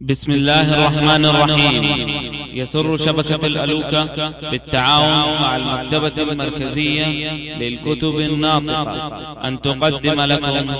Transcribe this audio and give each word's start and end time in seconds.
بسم 0.00 0.32
الله 0.32 0.74
الرحمن 0.74 1.24
الرحيم. 1.24 1.84
يسر 2.54 2.96
شبكة 2.96 3.46
الألوكة 3.46 4.50
بالتعاون 4.50 5.42
مع 5.42 5.56
المكتبة 5.56 6.22
المركزية 6.22 7.32
للكتب 7.58 8.14
الناطقة. 8.18 9.48
أن 9.48 9.60
تقدم 9.60 10.20
لكم 10.20 10.70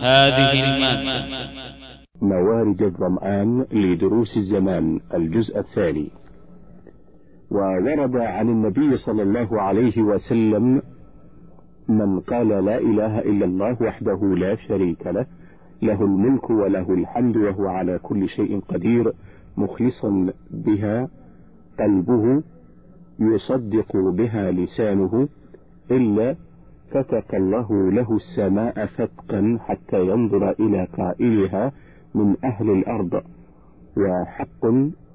هذه 0.00 0.52
المادة. 0.52 1.26
موارد 2.22 2.82
الظمآن 2.82 3.66
لدروس 3.72 4.36
الزمان 4.36 5.00
الجزء 5.14 5.58
الثاني. 5.58 6.08
وورد 7.50 8.16
عن 8.16 8.48
النبي 8.48 8.96
صلى 8.96 9.22
الله 9.22 9.62
عليه 9.62 10.02
وسلم 10.02 10.82
من 11.88 12.20
قال 12.20 12.48
لا 12.48 12.78
إله 12.78 13.18
إلا 13.18 13.44
الله 13.44 13.76
وحده 13.82 14.20
لا 14.36 14.56
شريك 14.68 15.06
له 15.06 15.26
له 15.82 16.04
الملك 16.04 16.50
وله 16.50 16.94
الحمد 16.94 17.36
وهو 17.36 17.66
على 17.66 17.98
كل 18.02 18.28
شيء 18.28 18.60
قدير 18.68 19.12
مخلصا 19.56 20.32
بها 20.50 21.08
قلبه 21.78 22.42
يصدق 23.20 23.96
بها 23.96 24.50
لسانه 24.50 25.28
إلا 25.90 26.36
فتق 26.90 27.34
الله 27.34 27.90
له 27.90 28.16
السماء 28.16 28.86
فتقا 28.86 29.58
حتى 29.60 30.00
ينظر 30.06 30.50
إلى 30.50 30.84
قائلها 30.98 31.72
من 32.14 32.36
أهل 32.44 32.70
الأرض. 32.70 33.22
وحق 33.96 34.66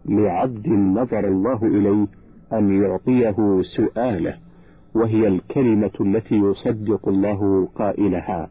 لعبد 0.05 0.67
نظر 0.67 1.27
الله 1.27 1.65
إليه 1.65 2.07
أن 2.53 2.83
يعطيه 2.83 3.61
سؤاله 3.77 4.37
وهي 4.95 5.27
الكلمة 5.27 5.91
التي 6.01 6.35
يصدق 6.35 7.07
الله 7.07 7.67
قائلها. 7.75 8.49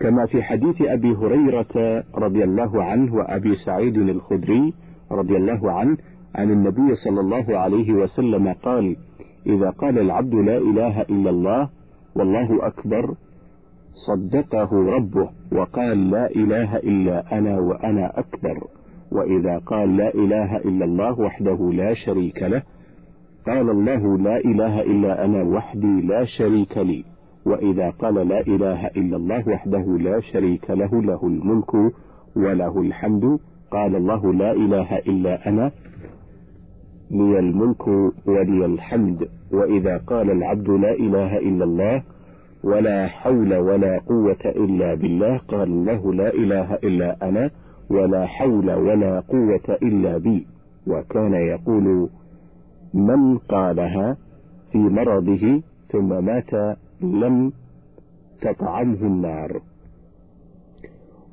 كما 0.00 0.26
في 0.26 0.42
حديث 0.42 0.82
أبي 0.82 1.12
هريرة 1.12 2.04
رضي 2.14 2.44
الله 2.44 2.84
عنه 2.84 3.14
وأبي 3.14 3.54
سعيد 3.54 3.96
الخدري 3.96 4.74
رضي 5.12 5.36
الله 5.36 5.72
عنه 5.72 5.96
عن 6.34 6.50
النبي 6.50 6.94
صلى 6.94 7.20
الله 7.20 7.58
عليه 7.58 7.92
وسلم 7.92 8.52
قال 8.52 8.96
إذا 9.46 9.70
قال 9.70 9.98
العبد 9.98 10.34
لا 10.34 10.58
إله 10.58 11.00
إلا 11.02 11.30
الله 11.30 11.68
والله 12.16 12.66
أكبر 12.66 13.14
صدقه 14.06 14.70
ربه 14.72 15.30
وقال 15.52 16.10
لا 16.10 16.30
إله 16.30 16.76
إلا 16.76 17.38
أنا 17.38 17.58
وأنا 17.58 18.18
أكبر. 18.18 18.66
وإذا 19.12 19.58
قال 19.58 19.96
لا 19.96 20.14
إله 20.14 20.56
إلا 20.56 20.84
الله 20.84 21.20
وحده 21.20 21.70
لا 21.72 21.94
شريك 21.94 22.42
له 22.42 22.62
قال 23.46 23.70
الله 23.70 24.18
لا 24.18 24.36
إله 24.36 24.80
إلا 24.80 25.24
أنا 25.24 25.42
وحدي 25.42 26.00
لا 26.00 26.24
شريك 26.24 26.78
لي. 26.78 27.04
وإذا 27.48 27.90
قال 27.90 28.14
لا 28.14 28.40
إله 28.40 28.86
إلا 28.86 29.16
الله 29.16 29.48
وحده 29.48 29.84
لا 29.98 30.20
شريك 30.20 30.70
له 30.70 31.02
له 31.02 31.20
الملك 31.26 31.74
وله 32.36 32.80
الحمد. 32.80 33.24
قال 33.70 33.96
الله 33.96 34.32
لا 34.32 34.52
إله 34.52 34.98
إلا 34.98 35.48
أنا 35.48 35.70
لي 37.10 37.38
الملك 37.38 37.88
ولي 38.26 38.64
الحمد. 38.64 39.28
وإذا 39.52 39.96
قال 39.96 40.30
العبد 40.30 40.68
لا 40.70 40.92
إله 40.92 41.38
إلا 41.38 41.64
الله 41.64 42.02
ولا 42.64 43.06
حول 43.06 43.54
ولا 43.54 43.98
قوة 43.98 44.44
إلا 44.44 44.94
بالله 44.94 45.36
قال 45.48 45.68
الله 45.68 46.14
لا 46.14 46.28
إله 46.34 46.74
إلا 46.74 47.28
أنا 47.28 47.50
ولا 47.90 48.26
حول 48.26 48.70
ولا 48.70 49.20
قوة 49.20 49.68
إلا 49.82 50.18
بي. 50.18 50.46
وكان 50.86 51.34
يقول 51.34 52.08
من 52.94 53.38
قالها 53.38 54.16
في 54.72 54.78
مرضه 54.78 55.62
ثم 55.92 56.24
مات 56.24 56.50
لم 57.02 57.52
تطعمه 58.40 59.00
النار. 59.02 59.60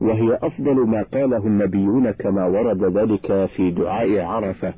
وهي 0.01 0.39
أفضل 0.43 0.75
ما 0.87 1.03
قاله 1.13 1.47
النبيون 1.47 2.11
كما 2.11 2.45
ورد 2.45 2.83
ذلك 2.97 3.45
في 3.45 3.71
دعاء 3.71 4.19
عرفة 4.19 4.73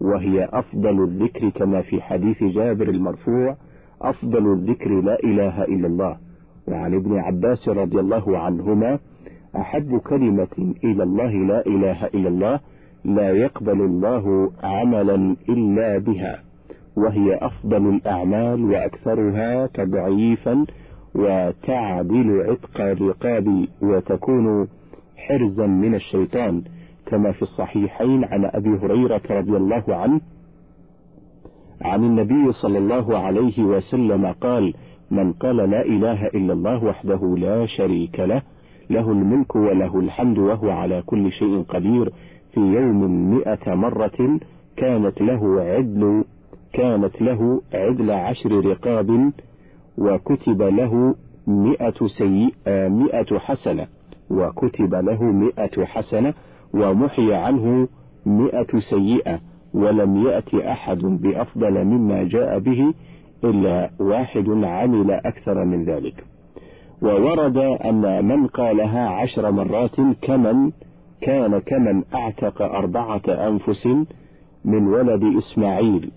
وهي 0.00 0.48
أفضل 0.52 1.04
الذكر 1.04 1.48
كما 1.48 1.82
في 1.82 2.02
حديث 2.02 2.44
جابر 2.44 2.88
المرفوع 2.88 3.56
أفضل 4.02 4.52
الذكر 4.52 5.00
لا 5.00 5.18
إله 5.24 5.64
إلا 5.64 5.86
الله. 5.86 6.16
وعن 6.68 6.94
ابن 6.94 7.18
عباس 7.18 7.68
رضي 7.68 8.00
الله 8.00 8.38
عنهما 8.38 8.98
أحب 9.56 9.98
كلمة 9.98 10.74
إلى 10.84 11.02
الله 11.02 11.32
لا 11.32 11.66
إله 11.66 12.06
إلا 12.06 12.28
الله 12.28 12.60
لا 13.04 13.30
يقبل 13.30 13.80
الله 13.80 14.52
عملا 14.62 15.36
إلا 15.48 15.98
بها. 15.98 16.49
وهي 17.00 17.38
أفضل 17.42 17.88
الأعمال 17.88 18.64
وأكثرها 18.64 19.66
تضعيفا 19.66 20.66
وتعدل 21.14 22.40
عتق 22.48 22.80
الرقاب 22.80 23.66
وتكون 23.82 24.68
حرزا 25.16 25.66
من 25.66 25.94
الشيطان. 25.94 26.62
كما 27.06 27.32
في 27.32 27.42
الصحيحين 27.42 28.24
عن 28.24 28.44
أبي 28.44 28.68
هريرة 28.68 29.22
رضي 29.30 29.56
الله 29.56 29.84
عنه 29.88 30.20
عن 31.82 32.04
النبي 32.04 32.52
صلى 32.52 32.78
الله 32.78 33.18
عليه 33.18 33.62
وسلم 33.62 34.26
قال 34.26 34.74
من 35.10 35.32
قال 35.32 35.56
لا 35.56 35.82
إله 35.84 36.26
إلا 36.26 36.52
الله 36.52 36.84
وحده 36.84 37.36
لا 37.38 37.66
شريك 37.66 38.20
له 38.20 38.42
له 38.90 39.12
الملك 39.12 39.56
وله 39.56 40.00
الحمد 40.00 40.38
وهو 40.38 40.70
على 40.70 41.02
كل 41.06 41.32
شيء 41.32 41.62
قدير. 41.62 42.12
في 42.54 42.60
يوم 42.60 43.30
مئة 43.30 43.74
مرة 43.74 44.38
كانت 44.76 45.20
له 45.22 45.60
عدل 45.60 46.24
كانت 46.72 47.22
له 47.22 47.62
عدل 47.74 48.10
عشر 48.10 48.66
رقاب 48.66 49.32
وكتب 49.98 50.62
له 50.62 51.14
مئة 51.46 52.06
سيئة 52.18 52.88
مئة 52.88 53.38
حسنة 53.38 53.86
وكتب 54.30 54.94
له 54.94 55.22
مئة 55.22 55.84
حسنة 55.84 56.34
ومحي 56.74 57.34
عنه 57.34 57.88
مئة 58.26 58.78
سيئة 58.90 59.40
ولم 59.74 60.26
يأت 60.26 60.54
أحد 60.54 60.98
بأفضل 60.98 61.84
مما 61.84 62.22
جاء 62.24 62.58
به 62.58 62.94
إلا 63.44 63.90
واحد 64.00 64.48
عمل 64.48 65.10
أكثر 65.10 65.64
من 65.64 65.84
ذلك. 65.84 66.24
وورد 67.02 67.56
أن 67.56 68.24
من 68.24 68.46
قالها 68.46 69.08
عشر 69.08 69.50
مرات 69.50 69.96
كمن 70.22 70.70
كان 71.20 71.58
كمن 71.58 72.02
أعتق 72.14 72.62
أربعة 72.62 73.22
أنفس 73.28 73.86
من 74.64 74.86
ولد 74.86 75.22
إسماعيل. 75.38 76.10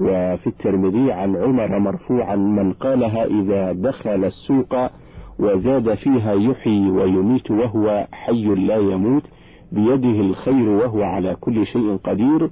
وفي 0.00 0.46
الترمذي 0.46 1.12
عن 1.12 1.36
عمر 1.36 1.78
مرفوعا 1.78 2.36
من 2.36 2.72
قالها 2.72 3.24
إذا 3.24 3.72
دخل 3.72 4.24
السوق 4.24 4.74
وزاد 5.38 5.94
فيها 5.94 6.32
يحيي 6.32 6.90
ويميت 6.90 7.50
وهو 7.50 8.06
حي 8.12 8.44
لا 8.44 8.76
يموت 8.76 9.22
بيده 9.72 10.20
الخير 10.20 10.68
وهو 10.68 11.02
على 11.02 11.36
كل 11.40 11.66
شيء 11.66 11.96
قدير. 11.96 12.50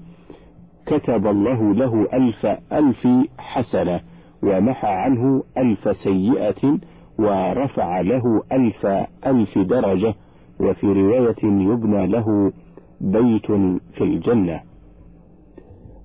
كتب 0.87 1.26
الله 1.26 1.75
له 1.75 2.08
ألف 2.14 2.47
ألف 2.72 3.08
حسنة 3.38 4.00
ومحى 4.42 4.88
عنه 4.88 5.42
ألف 5.58 5.88
سيئة 6.04 6.78
ورفع 7.19 8.00
له 8.00 8.42
ألف 8.53 8.87
ألف 9.26 9.58
درجة. 9.58 10.14
وفي 10.60 10.87
رواية 10.87 11.44
يبنى 11.44 12.06
له 12.06 12.53
بيت 13.00 13.47
في 13.94 14.04
الجنة. 14.04 14.67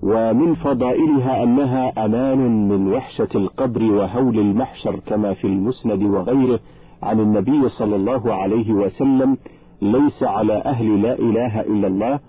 ومن 0.04 0.54
فضائلها 0.54 1.42
أنها 1.42 2.04
أمان 2.04 2.68
من 2.68 2.92
وحشة 2.92 3.28
القبر 3.34 3.82
وهول 3.82 4.38
المحشر 4.38 5.00
كما 5.06 5.34
في 5.34 5.46
المسند 5.46 6.02
وغيره 6.02 6.60
عن 7.02 7.20
النبي 7.20 7.68
صلى 7.68 7.96
الله 7.96 8.34
عليه 8.34 8.72
وسلم 8.72 9.36
ليس 9.82 10.22
على 10.22 10.52
أهل 10.52 11.02
لا 11.02 11.18
إله 11.18 11.60
إلا 11.60 11.86
الله 11.86 12.20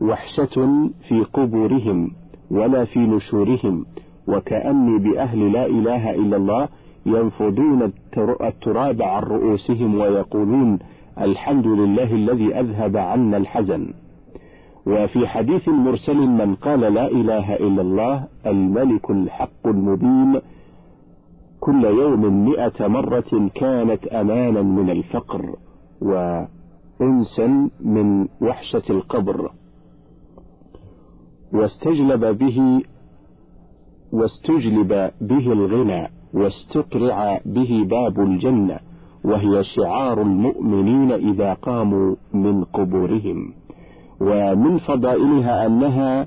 وحشة 0.00 0.88
في 1.08 1.24
قبورهم 1.32 2.10
ولا 2.50 2.84
في 2.84 2.98
نشورهم 2.98 3.84
وكأني 4.28 4.98
بأهل 4.98 5.52
لا 5.52 5.66
إله 5.66 6.10
إلا 6.10 6.36
الله 6.36 6.68
ينفضون 7.06 7.92
التراب 8.40 9.02
عن 9.02 9.22
رؤوسهم 9.22 9.94
ويقولون 9.94 10.78
الحمد 11.20 11.66
لله 11.66 12.12
الذي 12.14 12.54
أذهب 12.60 12.96
عنا 12.96 13.36
الحزن. 13.36 13.92
وفي 14.88 15.26
حديث 15.26 15.68
مرسل 15.68 16.16
من 16.16 16.54
قال 16.54 16.80
لا 16.80 17.06
إله 17.06 17.56
إلا 17.56 17.82
الله 17.82 18.28
الملك 18.46 19.10
الحق 19.10 19.66
المبين 19.66 20.40
كل 21.60 21.84
يوم 21.84 22.44
مئة 22.48 22.86
مرة 22.86 23.50
كانت 23.54 24.06
أمانا 24.06 24.62
من 24.62 24.90
الفقر 24.90 25.56
وأنسا 26.00 27.70
من 27.80 28.28
وحشة 28.40 28.82
القبر. 28.90 29.50
واستجلب 31.52 32.38
به 32.38 32.82
واستجلب 34.12 35.10
به 35.20 35.52
الغنى 35.52 36.08
واستقرع 36.34 37.40
به 37.46 37.86
باب 37.90 38.20
الجنة 38.20 38.78
وهي 39.24 39.64
شعار 39.64 40.22
المؤمنين 40.22 41.12
إذا 41.12 41.54
قاموا 41.54 42.16
من 42.34 42.64
قبورهم. 42.64 43.52
ومن 44.20 44.78
فضائلها 44.78 45.66
أنها 45.66 46.26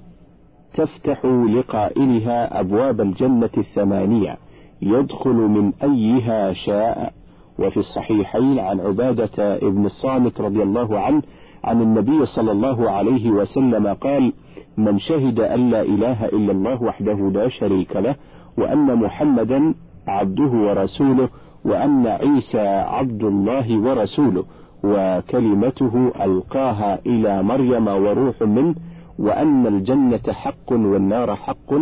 تفتح 0.73 1.25
لقائلها 1.25 2.59
أبواب 2.59 3.01
الجنة 3.01 3.49
الثمانية 3.57 4.37
يدخل 4.81 5.33
من 5.35 5.73
أيها 5.83 6.53
شاء. 6.53 7.13
وفي 7.59 7.77
الصحيحين 7.77 8.59
عن 8.59 8.79
عبادة 8.79 9.55
ابن 9.55 9.85
الصامت 9.85 10.41
رضي 10.41 10.63
الله 10.63 10.99
عنه 10.99 11.21
عن 11.63 11.81
النبي 11.81 12.25
صلى 12.25 12.51
الله 12.51 12.91
عليه 12.91 13.31
وسلم 13.31 13.87
قال 13.87 14.33
من 14.77 14.99
شهد 14.99 15.39
أن 15.39 15.69
لا 15.69 15.81
إله 15.81 16.25
إلا 16.25 16.51
الله 16.51 16.83
وحده 16.83 17.31
لا 17.33 17.49
شريك 17.49 17.95
له 17.95 18.15
وأن 18.57 18.95
محمدا 18.95 19.73
عبده 20.07 20.51
ورسوله 20.51 21.29
وأن 21.65 22.07
عيسى 22.07 22.67
عبد 22.67 23.23
الله 23.23 23.79
ورسوله 23.79 24.43
وكلمته 24.83 26.11
ألقاها 26.23 26.99
إلى 27.05 27.43
مريم 27.43 27.87
وروح 27.87 28.41
منه 28.41 28.75
وأن 29.19 29.67
الجنة 29.67 30.33
حق 30.33 30.71
والنار 30.71 31.35
حق 31.35 31.73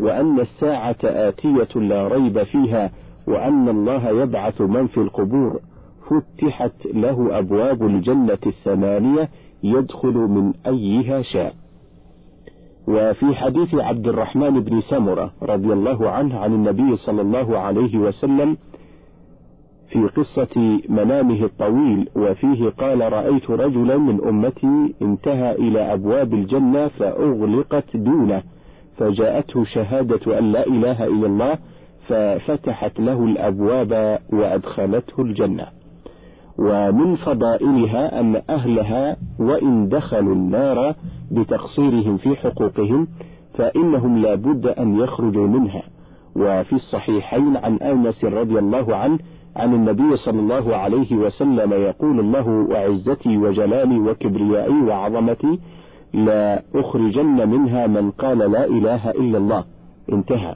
وأن 0.00 0.40
الساعة 0.40 0.96
آتية 1.04 1.80
لا 1.80 2.08
ريب 2.08 2.42
فيها 2.42 2.90
وأن 3.28 3.68
الله 3.68 4.08
يبعث 4.22 4.60
من 4.60 4.86
في 4.86 4.98
القبور. 5.00 5.60
فتحت 6.10 6.86
له 6.94 7.38
أبواب 7.38 7.82
الجنة 7.82 8.38
الثمانية 8.46 9.28
يدخل 9.62 10.14
من 10.14 10.52
أيها 10.66 11.22
شاء. 11.22 11.54
وفي 12.88 13.34
حديث 13.34 13.74
عبد 13.74 14.06
الرحمن 14.06 14.60
بن 14.60 14.80
سمرة 14.80 15.30
رضي 15.42 15.72
الله 15.72 16.10
عنه 16.10 16.38
عن 16.38 16.54
النبي 16.54 16.96
صلى 16.96 17.20
الله 17.22 17.58
عليه 17.58 17.98
وسلم 17.98 18.56
في 19.90 20.06
قصة 20.06 20.80
منامه 20.88 21.44
الطويل 21.44 22.08
وفيه 22.16 22.68
قال 22.68 23.12
رأيت 23.12 23.50
رجلا 23.50 23.96
من 23.96 24.24
أمتي 24.28 24.94
انتهى 25.02 25.52
إلى 25.52 25.92
أبواب 25.92 26.34
الجنة 26.34 26.88
فأغلقت 26.88 27.96
دونه 27.96 28.42
فجاءته 28.96 29.64
شهادة 29.64 30.38
أن 30.38 30.52
لا 30.52 30.66
إله 30.66 31.04
إلا 31.04 31.26
الله 31.26 31.58
ففتحت 32.08 33.00
له 33.00 33.24
الأبواب 33.24 34.18
وأدخلته 34.32 35.22
الجنة. 35.22 35.66
ومن 36.58 37.16
فضائلها 37.16 38.20
أن 38.20 38.42
أهلها 38.50 39.16
وإن 39.38 39.88
دخلوا 39.88 40.34
النار 40.34 40.94
بتقصيرهم 41.30 42.16
في 42.16 42.36
حقوقهم 42.36 43.08
فإنهم 43.54 44.18
لا 44.18 44.34
بد 44.34 44.66
أن 44.66 44.96
يخرجوا 44.98 45.46
منها. 45.46 45.82
وفي 46.36 46.72
الصحيحين 46.72 47.56
عن 47.56 47.76
أنس 47.76 48.24
رضي 48.24 48.58
الله 48.58 48.96
عنه 48.96 49.18
عن 49.56 49.74
النبي 49.74 50.16
صلى 50.16 50.40
الله 50.40 50.76
عليه 50.76 51.16
وسلم 51.16 51.72
يقول 51.72 52.20
الله 52.20 52.48
وعزتي 52.48 53.36
وجلالي 53.36 53.98
وكبريائي 53.98 54.82
وعظمتي 54.82 55.58
لا 56.14 56.62
أخرجن 56.74 57.48
منها 57.48 57.86
من 57.86 58.10
قال 58.10 58.38
لا 58.38 58.64
إله 58.64 59.10
إلا 59.10 59.38
الله. 59.38 59.64
انتهى. 60.12 60.54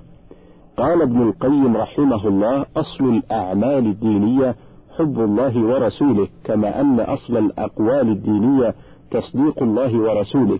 قال 0.76 1.02
ابن 1.02 1.22
القيم 1.22 1.76
رحمه 1.76 2.28
الله 2.28 2.66
أصل 2.76 3.04
الأعمال 3.04 3.86
الدينية 3.86 4.54
حب 4.98 5.20
الله 5.20 5.64
ورسوله 5.64 6.28
كما 6.44 6.80
أن 6.80 7.00
أصل 7.00 7.36
الأقوال 7.36 8.08
الدينية 8.08 8.74
تصديق 9.10 9.62
الله 9.62 9.98
ورسوله 9.98 10.58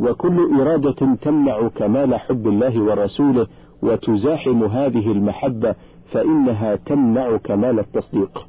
وكل 0.00 0.60
إرادة 0.60 1.14
تمنع 1.22 1.68
كمال 1.68 2.14
حب 2.14 2.48
الله 2.48 2.82
ورسوله 2.82 3.46
وتزاحم 3.82 4.64
هذه 4.64 5.12
المحبة 5.12 5.74
فإنها 6.14 6.76
تمنع 6.76 7.36
كمال 7.36 7.78
التصديق. 7.78 8.46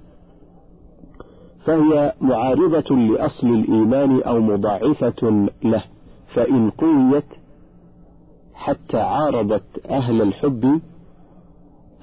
فهي 1.65 2.13
معارضة 2.21 2.95
لأصل 2.95 3.47
الإيمان 3.47 4.21
أو 4.21 4.39
مضاعفة 4.39 5.47
له 5.63 5.83
فإن 6.33 6.69
قويت 6.69 7.25
حتى 8.53 8.97
عارضت 8.97 9.85
أهل 9.89 10.21
الحب 10.21 10.81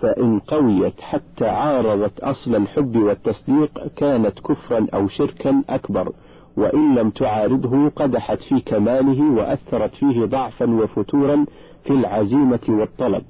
فإن 0.00 0.38
قويت 0.38 1.00
حتى 1.00 1.48
عارضت 1.48 2.20
أصل 2.20 2.54
الحب 2.54 2.96
والتصديق 2.96 3.86
كانت 3.96 4.38
كفرا 4.40 4.86
أو 4.94 5.08
شركا 5.08 5.62
أكبر 5.68 6.12
وإن 6.56 6.94
لم 6.94 7.10
تعارضه 7.10 7.88
قدحت 7.88 8.38
في 8.38 8.60
كماله 8.60 9.32
وأثرت 9.32 9.94
فيه 9.94 10.24
ضعفا 10.24 10.70
وفتورا 10.70 11.46
في 11.84 11.90
العزيمة 11.90 12.60
والطلب. 12.68 13.22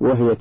وهي 0.00 0.36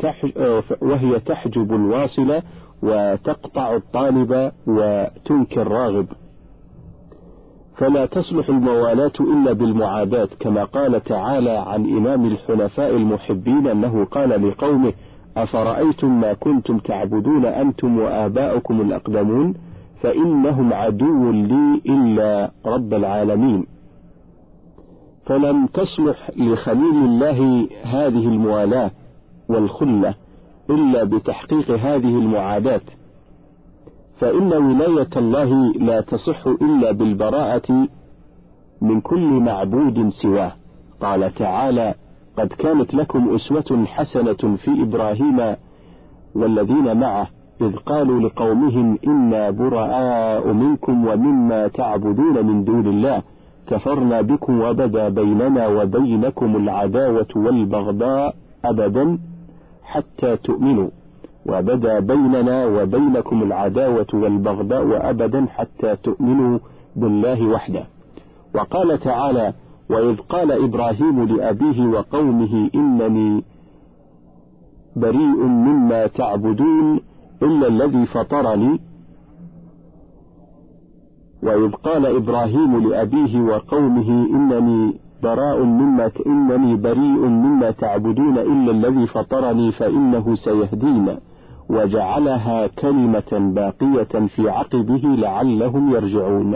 وهي 0.81 1.19
تحجب 1.19 1.73
الواصل 1.73 2.41
وتقطع 2.83 3.75
الطالب 3.75 4.51
وتنكي 4.67 5.61
الراغب. 5.61 6.07
فلا 7.77 8.05
تصلح 8.05 8.49
الموالاة 8.49 9.11
إلا 9.19 9.53
بالمعاداة 9.53 10.29
كما 10.39 10.63
قال 10.63 11.03
تعالى 11.03 11.51
عن 11.51 11.97
إمام 11.97 12.25
الحنفاء 12.25 12.95
المحبين 12.95 13.67
أنه 13.67 14.05
قال 14.05 14.49
لقومه 14.49 14.93
أفرأيتم 15.37 16.21
ما 16.21 16.33
كنتم 16.33 16.77
تعبدون 16.77 17.45
أنتم 17.45 17.99
وآباؤكم 17.99 18.81
الأقدمون؟ 18.81 19.53
فإنهم 20.01 20.73
عدو 20.73 21.31
لي 21.31 21.81
إلا 21.85 22.51
رب 22.65 22.93
العالمين. 22.93 23.65
فلم 25.25 25.67
تصلح 25.67 26.31
لخليل 26.37 26.95
الله 26.95 27.67
هذه 27.83 28.27
الموالاة 28.27 28.91
والخلة 29.53 30.13
إلا 30.69 31.03
بتحقيق 31.03 31.71
هذه 31.71 32.17
المعاداة 32.19 32.81
فإن 34.19 34.53
ولاية 34.53 35.09
الله 35.17 35.73
لا 35.73 36.01
تصح 36.01 36.47
إلا 36.47 36.91
بالبراءة 36.91 37.87
من 38.81 39.01
كل 39.01 39.27
معبود 39.27 40.09
سواه. 40.09 40.51
قال 41.01 41.33
تعالى 41.33 41.93
قد 42.37 42.47
كانت 42.47 42.93
لكم 42.93 43.35
أسوة 43.35 43.85
حسنة 43.85 44.55
في 44.55 44.81
إبراهيم 44.81 45.55
والذين 46.35 46.97
معه 46.99 47.27
إذ 47.61 47.75
قالوا 47.75 48.19
لقومهم 48.19 48.97
إنا 49.07 49.49
براء 49.49 50.53
منكم 50.53 51.07
ومما 51.07 51.67
تعبدون 51.67 52.45
من 52.45 52.63
دون 52.63 52.87
الله 52.87 53.21
كفرنا 53.67 54.21
بكم 54.21 54.61
وبدا 54.61 55.09
بيننا 55.09 55.67
وبينكم 55.67 56.55
العداوة 56.55 57.27
والبغضاء 57.35 58.35
أبدا 58.65 59.19
حتى 59.93 60.37
تؤمنوا. 60.37 60.89
وبدا 61.45 61.99
بيننا 61.99 62.65
وبينكم 62.65 63.43
العداوة 63.43 64.11
والبغضاء 64.13 65.09
أبدا 65.09 65.45
حتى 65.49 65.95
تؤمنوا 65.95 66.59
بالله 66.95 67.47
وحده. 67.47 67.83
وقال 68.55 68.99
تعالى 68.99 69.53
وإذ 69.89 70.15
قال 70.17 70.51
إبراهيم 70.51 71.23
لأبيه 71.23 71.87
وقومه 71.87 72.69
إنني 72.75 73.43
بريء 74.95 75.41
مما 75.67 76.07
تعبدون 76.07 76.99
إلا 77.41 77.67
الذي 77.67 78.05
فطرني. 78.05 78.79
وإذ 81.43 81.71
قال 81.71 82.05
إبراهيم 82.05 82.89
لأبيه 82.89 83.41
وقومه 83.41 84.09
إنني 84.09 85.02
براء 85.23 85.63
مما 85.63 86.11
إنني 86.27 86.75
بريء 86.75 87.25
مما 87.27 87.71
تعبدون 87.71 88.37
إلا 88.37 88.71
الذي 88.71 89.07
فطرني 89.07 89.71
فإنه 89.71 90.35
سيهدين 90.35 91.17
وجعلها 91.69 92.67
كلمة 92.67 93.31
باقية 93.55 94.27
في 94.35 94.49
عقبه 94.49 95.01
لعلهم 95.03 95.91
يرجعون. 95.95 96.55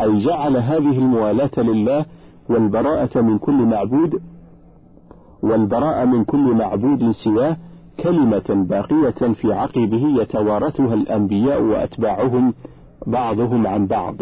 أي 0.00 0.24
جعل 0.24 0.56
هذه 0.56 0.98
الموالاة 0.98 1.50
لله 1.56 2.04
والبراءة 2.50 3.20
من 3.20 3.38
كل 3.38 3.52
معبود 3.66 4.20
والبراءة 5.42 6.04
من 6.04 6.24
كل 6.24 6.54
معبود 6.54 7.10
سواه 7.10 7.56
كلمة 8.00 8.64
باقية 8.68 9.32
في 9.34 9.52
عقبه 9.52 10.22
يتوارثها 10.22 10.94
الأنبياء 10.94 11.62
وأتباعهم 11.62 12.54
بعضهم 13.06 13.66
عن 13.66 13.86
بعض 13.86 14.14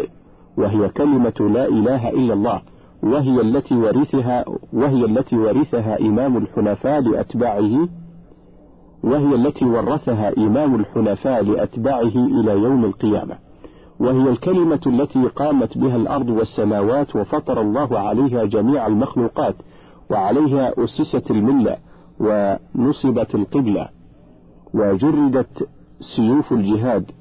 وهي 0.57 0.89
كلمة 0.89 1.33
لا 1.39 1.65
إله 1.67 2.09
إلا 2.09 2.33
الله. 2.33 2.61
وهي 3.03 3.41
التي 3.41 3.75
ورثها 3.75 4.45
وهي 4.73 5.05
التي 5.05 5.37
ورثها 5.37 5.99
إمام 5.99 6.37
الحنفاء 6.37 7.01
لأتباعه 7.01 7.87
وهي 9.03 9.35
التي 9.35 9.65
ورثها 9.65 10.37
إمام 10.37 10.75
الحنفاء 10.75 11.43
لأتباعه 11.43 12.15
إلى 12.15 12.51
يوم 12.51 12.85
القيامة. 12.85 13.35
وهي 13.99 14.29
الكلمة 14.29 14.79
التي 14.87 15.27
قامت 15.27 15.77
بها 15.77 15.95
الأرض 15.95 16.29
والسماوات 16.29 17.15
وفطر 17.15 17.61
الله 17.61 17.99
عليها 17.99 18.45
جميع 18.45 18.87
المخلوقات 18.87 19.55
وعليها 20.11 20.73
أسست 20.77 21.31
الملة 21.31 21.77
ونصبت 22.19 23.35
القبلة 23.35 23.89
وجردت 24.73 25.69
سيوف 26.15 26.51
الجهاد. 26.51 27.11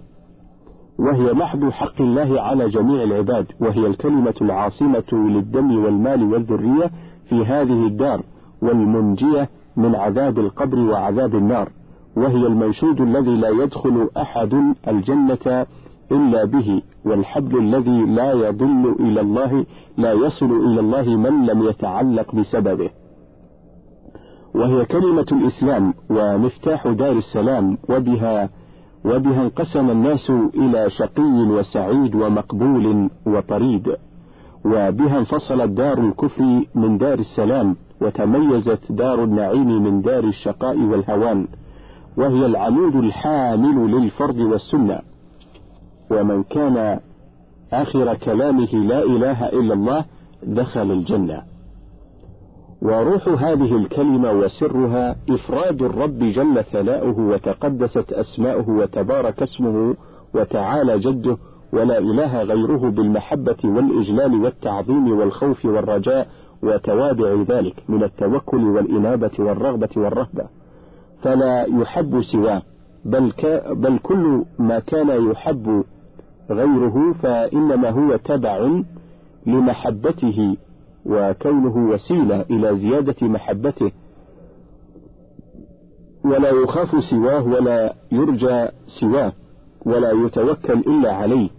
وهي 1.01 1.33
محض 1.33 1.71
حق 1.71 2.01
الله 2.01 2.41
على 2.41 2.69
جميع 2.69 3.03
العباد 3.03 3.47
وهي 3.61 3.87
الكلمة 3.87 4.35
العاصمة 4.43 5.13
للدم 5.13 5.85
والمال 5.85 6.33
والذرية 6.33 6.91
في 7.29 7.35
هذه 7.35 7.87
الدار 7.87 8.23
والمنجية 8.63 9.49
من 9.77 9.95
عذاب 9.95 10.39
القبر 10.39 10.79
وعذاب 10.79 11.35
النار 11.35 11.69
وهي 12.17 12.47
المنشود 12.47 13.01
الذي 13.01 13.37
لا 13.37 13.49
يدخل 13.49 14.09
أحد 14.17 14.55
الجنة 14.89 15.67
إلا 16.13 16.45
به 16.45 16.83
والحبل 17.05 17.59
الذي 17.59 18.01
لا 18.01 18.33
يضل 18.33 18.97
إلى 19.01 19.21
الله 19.21 19.67
لا 19.97 20.13
يصل 20.13 20.47
إلى 20.47 20.81
الله 20.81 21.17
من 21.17 21.47
لم 21.47 21.63
يتعلق 21.69 22.35
بسببه. 22.35 22.91
وهي 24.55 24.85
كلمة 24.85 25.27
الإسلام 25.33 25.95
ومفتاح 26.11 26.89
دار 26.89 27.13
السلام 27.13 27.79
وبها 27.89 28.51
وبها 29.05 29.43
انقسم 29.43 29.91
الناس 29.91 30.31
إلى 30.55 30.91
شقي 30.91 31.23
وسعيد 31.23 32.15
ومقبول 32.15 33.11
وطريد 33.27 33.89
وبها 34.65 35.19
انفصلت 35.19 35.71
دار 35.71 35.99
الكفر 35.99 36.65
من 36.75 36.99
دار 36.99 37.19
السلام 37.19 37.77
وتميزت 38.01 38.93
دار 38.93 39.25
النعيم 39.25 39.83
من 39.83 40.03
دار 40.03 40.25
الشقاء 40.25 40.79
والهوان 40.79 41.49
وهي 42.17 42.47
العمود 42.47 42.97
الحامل 42.97 43.91
للفرد 43.91 44.39
والسنة. 44.39 45.01
ومن 46.11 46.43
كان 46.43 47.01
آخر 47.73 48.15
كلامه 48.15 48.75
لا 48.75 49.03
إله 49.03 49.49
إلا 49.49 49.75
الله 49.75 50.05
دخل 50.43 50.91
الجنة. 50.91 51.43
وروح 52.83 53.29
هذه 53.29 53.77
الكلمة 53.77 54.33
وسرها 54.33 55.17
إفراد 55.31 55.83
الرب 55.83 56.19
جل 56.19 56.65
ثناؤه 56.73 57.21
وتقدست 57.21 58.13
أسماؤه 58.13 58.71
وتبارك 58.71 59.43
اسمه 59.43 59.95
وتعالى 60.35 60.99
جده 60.99 61.37
ولا 61.73 61.99
إله 61.99 62.43
غيره 62.43 62.91
بالمحبة 62.91 63.57
والإجلال 63.65 64.35
والتعظيم 64.35 65.19
والخوف 65.19 65.65
والرجاء 65.65 66.29
وتوابع 66.63 67.43
ذلك 67.49 67.75
من 67.89 68.03
التوكل 68.03 68.65
والإنابة 68.65 69.31
والرغبة 69.39 69.89
والرهبة. 69.97 70.45
فلا 71.23 71.67
يحب 71.81 72.23
سواه 72.23 72.63
بل, 73.05 73.33
بل 73.75 73.99
كل 73.99 74.45
ما 74.59 74.79
كان 74.79 75.31
يحب 75.31 75.85
غيره 76.51 77.15
فإنما 77.23 77.91
هو 77.91 78.17
تبع 78.17 78.69
لمحبته 79.47 80.57
وكونه 81.07 81.91
وسيلة 81.91 82.41
إلى 82.41 82.79
زيادة 82.79 83.17
محبته. 83.29 83.93
ولا 86.25 86.51
يخاف 86.51 87.05
سواه 87.11 87.45
ولا 87.47 87.95
يرجى 88.13 88.69
سواه 89.01 89.33
ولا 89.87 90.11
يتوكل 90.13 90.79
إلا 90.79 91.13
عليه 91.13 91.51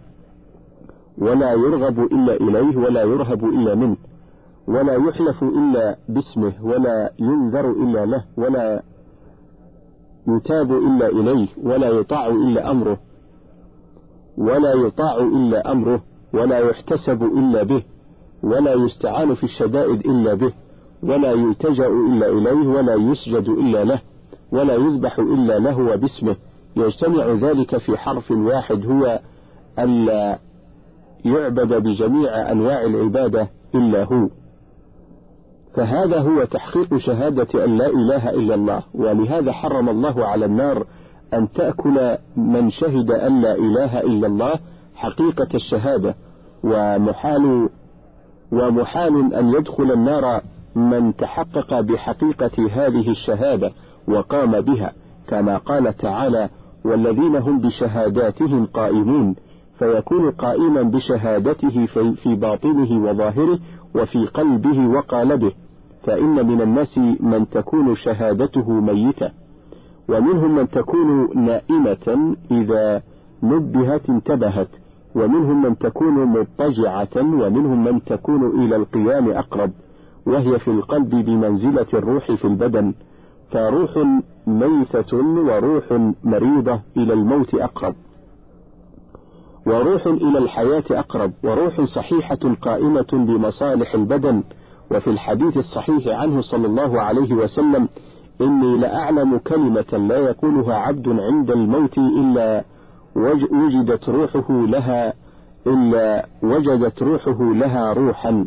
ولا 1.17 1.51
يرغب 1.51 1.99
إلا 1.99 2.33
إليه 2.33 2.77
ولا 2.77 3.01
يرهب 3.01 3.45
إلا 3.45 3.75
منه 3.75 3.97
ولا 4.67 4.93
يحلف 4.93 5.43
إلا 5.43 5.97
باسمه 6.09 6.53
ولا 6.63 7.13
ينذر 7.19 7.71
إلا 7.71 8.05
له 8.05 8.23
ولا 8.37 8.83
يتاب 10.27 10.71
إلا 10.71 11.07
إليه 11.07 11.47
ولا 11.63 11.87
يطاع 11.87 12.27
إلا 12.27 12.71
أمره 12.71 12.99
ولا 14.37 14.73
يطاع 14.73 15.15
إلا 15.17 15.71
أمره 15.71 16.01
ولا 16.33 16.59
يحتسب 16.59 17.23
إلا 17.23 17.63
به. 17.63 17.83
ولا 18.43 18.73
يستعان 18.73 19.35
في 19.35 19.43
الشدائد 19.43 19.99
إلا 19.99 20.33
به 20.33 20.53
ولا 21.03 21.31
يلتجأ 21.31 21.87
إلا 21.87 22.27
إليه 22.29 22.67
ولا 22.67 22.93
يسجد 22.93 23.49
إلا 23.49 23.83
له 23.83 24.01
ولا 24.51 24.73
يذبح 24.73 25.19
إلا 25.19 25.59
له 25.59 25.77
وباسمه. 25.77 26.35
يجتمع 26.75 27.25
ذلك 27.27 27.77
في 27.77 27.97
حرف 27.97 28.31
واحد 28.31 28.85
هو 28.85 29.19
ألا 29.79 30.39
يعبد 31.25 31.73
بجميع 31.73 32.51
أنواع 32.51 32.81
العبادة 32.85 33.47
إلا 33.75 34.03
هو. 34.03 34.29
فهذا 35.75 36.19
هو 36.19 36.43
تحقيق 36.43 36.97
شهادة 36.97 37.65
أن 37.65 37.77
لا 37.77 37.87
إله 37.87 38.29
إلا 38.29 38.55
الله. 38.55 38.83
ولهذا 38.93 39.51
حرم 39.51 39.89
الله 39.89 40.25
على 40.25 40.45
النار 40.45 40.85
أن 41.33 41.51
تأكل 41.51 42.17
من 42.37 42.71
شهد 42.71 43.11
أن 43.11 43.41
لا 43.41 43.55
إله 43.55 44.01
إلا 44.01 44.27
الله 44.27 44.59
حقيقة 44.95 45.47
الشهادة. 45.55 46.15
ومحال 46.63 47.69
ومحال 48.51 49.33
أن 49.33 49.49
يدخل 49.49 49.91
النار 49.91 50.41
من 50.75 51.15
تحقق 51.15 51.79
بحقيقة 51.79 52.67
هذه 52.71 53.09
الشهادة 53.09 53.71
وقام 54.07 54.61
بها 54.61 54.93
كما 55.27 55.57
قال 55.57 55.97
تعالى 55.97 56.49
والذين 56.85 57.35
هم 57.35 57.59
بشهاداتهم 57.59 58.65
قائمون 58.65 59.35
فيكون 59.79 60.31
قائما 60.31 60.81
بشهادته 60.81 61.85
في 62.23 62.35
باطنه 62.35 63.03
وظاهره 63.03 63.59
وفي 63.95 64.25
قلبه 64.25 64.87
وقالبه. 64.87 65.51
فإن 66.03 66.47
من 66.47 66.61
الناس 66.61 66.97
من 67.19 67.49
تكون 67.49 67.95
شهادته 67.95 68.71
ميتة 68.71 69.31
ومنهم 70.09 70.55
من 70.55 70.69
تكون 70.69 71.29
نائمة 71.45 72.35
إذا 72.51 73.01
نبهت 73.43 74.09
انتبهت. 74.09 74.67
ومنهم 75.15 75.61
من 75.61 75.77
تكون 75.77 76.25
مضطجعة 76.25 77.15
ومنهم 77.17 77.83
من 77.83 78.03
تكون 78.03 78.63
إلى 78.63 78.75
القيام 78.75 79.29
أقرب 79.29 79.71
وهي 80.25 80.59
في 80.59 80.67
القلب 80.71 81.09
بمنزلة 81.09 81.87
الروح 81.93 82.31
في 82.31 82.45
البدن 82.45 82.93
فروح 83.51 83.91
ميتة 84.47 85.17
وروح 85.17 86.13
مريضة 86.23 86.79
إلى 86.97 87.13
الموت 87.13 87.55
أقرب. 87.55 87.95
وروح 89.65 90.07
إلى 90.07 90.37
الحياة 90.37 90.83
أقرب 90.91 91.31
وروح 91.43 91.81
صحيحة 91.81 92.39
قائمة 92.61 93.07
بمصالح 93.13 93.93
البدن. 93.93 94.43
وفي 94.91 95.09
الحديث 95.09 95.57
الصحيح 95.57 96.19
عنه 96.21 96.41
صلى 96.41 96.67
الله 96.67 97.01
عليه 97.01 97.33
وسلم 97.33 97.87
إني 98.41 98.77
لأعلم 98.77 99.37
كلمة 99.37 100.07
لا 100.07 100.17
يقولها 100.17 100.75
عبد 100.75 101.07
عند 101.07 101.51
الموت 101.51 101.97
إلا 101.97 102.63
وجدت 103.15 104.09
روحه 104.09 104.53
لها 104.53 105.13
إلا 105.67 106.25
وجدت 106.43 107.03
روحه 107.03 107.53
لها 107.53 107.93
روحا. 107.93 108.45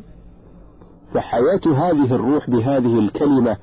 فحياة 1.14 1.66
هذه 1.66 2.14
الروح 2.14 2.50
بهذه 2.50 2.98
الكلمة 2.98 3.56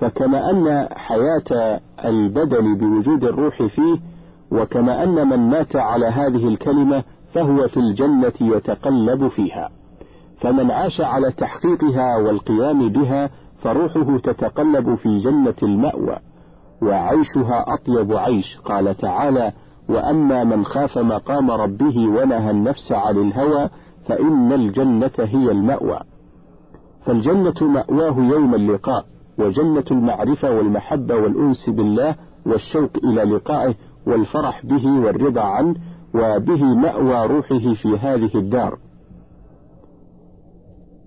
فكما 0.00 0.50
أن 0.50 0.88
حياة 0.92 1.80
البدن 2.04 2.76
بوجود 2.78 3.24
الروح 3.24 3.62
فيه 3.62 3.98
وكما 4.50 5.04
أن 5.04 5.28
من 5.28 5.50
مات 5.50 5.76
على 5.76 6.06
هذه 6.06 6.48
الكلمة 6.48 7.04
فهو 7.34 7.68
في 7.68 7.76
الجنة 7.76 8.32
يتقلب 8.40 9.28
فيها. 9.28 9.70
فمن 10.40 10.70
عاش 10.70 11.00
على 11.00 11.32
تحقيقها 11.32 12.16
والقيام 12.16 12.88
بها 12.88 13.30
فروحه 13.62 14.18
تتقلب 14.18 14.94
في 14.94 15.20
جنة 15.20 15.54
المأوى 15.62 16.16
وعيشها 16.82 17.64
أطيب 17.74 18.12
عيش. 18.12 18.58
قال 18.64 18.96
تعالى 18.96 19.52
وأما 19.88 20.44
من 20.44 20.64
خاف 20.64 20.98
مقام 20.98 21.50
ربه 21.50 21.98
ونهى 21.98 22.50
النفس 22.50 22.92
عن 22.92 23.16
الهوى 23.18 23.68
فإن 24.08 24.52
الجنة 24.52 25.10
هي 25.18 25.50
المأوى. 25.50 26.00
فالجنة 27.06 27.54
مأواه 27.60 28.16
يوم 28.18 28.54
اللقاء 28.54 29.04
وجنة 29.38 29.84
المعرفة 29.90 30.50
والمحبة 30.50 31.14
والأنس 31.14 31.70
بالله 31.70 32.14
والشوق 32.46 32.90
إلى 33.04 33.22
لقائه 33.22 33.74
والفرح 34.06 34.66
به 34.66 34.86
والرضا 34.86 35.40
عنه 35.40 35.74
وبه 36.14 36.64
مأوى 36.64 37.26
روحه 37.26 37.74
في 37.74 37.98
هذه 38.00 38.30
الدار. 38.34 38.78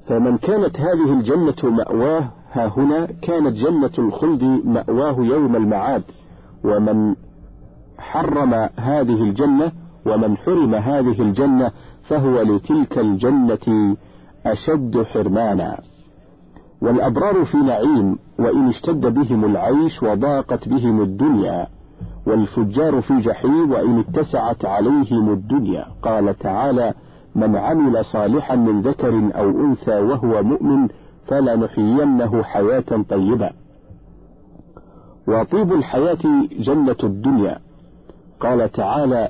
فمن 0.08 0.38
كانت 0.38 0.80
هذه 0.80 1.14
الجنة 1.14 1.72
مأواه 1.72 2.30
ها 2.52 2.68
هنا 2.78 3.06
كانت 3.06 3.54
جنة 3.56 3.92
الخلد 4.00 4.44
مأواه 4.66 5.16
يوم 5.20 5.56
المعاد. 5.56 6.04
ومن 6.64 7.16
حرم 8.16 8.54
هذه 8.78 9.24
الجنة 9.24 9.72
ومن 10.06 10.38
حرم 10.38 10.76
هذه 10.76 11.22
الجنة 11.22 11.72
فهو 12.08 12.42
لتلك 12.42 12.98
الجنة 12.98 13.96
أشد 14.46 15.04
حرمانا. 15.04 15.80
والأبرار 16.82 17.46
في 17.46 17.58
نعيم 17.58 18.18
وإن 18.40 18.68
اشتد 18.68 19.14
بهم 19.14 19.46
العيش 19.46 20.04
وضاقت 20.04 20.70
بهم 20.70 21.02
الدنيا. 21.02 21.68
والفجار 22.28 23.02
في 23.02 23.20
جحيم 23.20 23.72
وإن 23.72 24.00
اتسعت 24.00 24.66
عليهم 24.66 25.34
الدنيا. 25.34 25.86
قال 26.02 26.38
تعالى 26.38 26.94
من 27.36 27.56
عمل 27.56 28.06
صالحا 28.06 28.56
من 28.56 28.82
ذكر 28.82 29.32
أو 29.36 29.50
أنثى 29.50 30.00
وهو 30.00 30.44
مؤمن 30.44 30.88
فلنحيينه 31.28 32.44
حياة 32.44 33.04
طيبة. 33.10 33.50
وطيب 35.28 35.74
الحياة 35.74 36.48
جنة 36.60 36.98
الدنيا. 37.04 37.65
قال 38.46 38.72
تعالى 38.72 39.30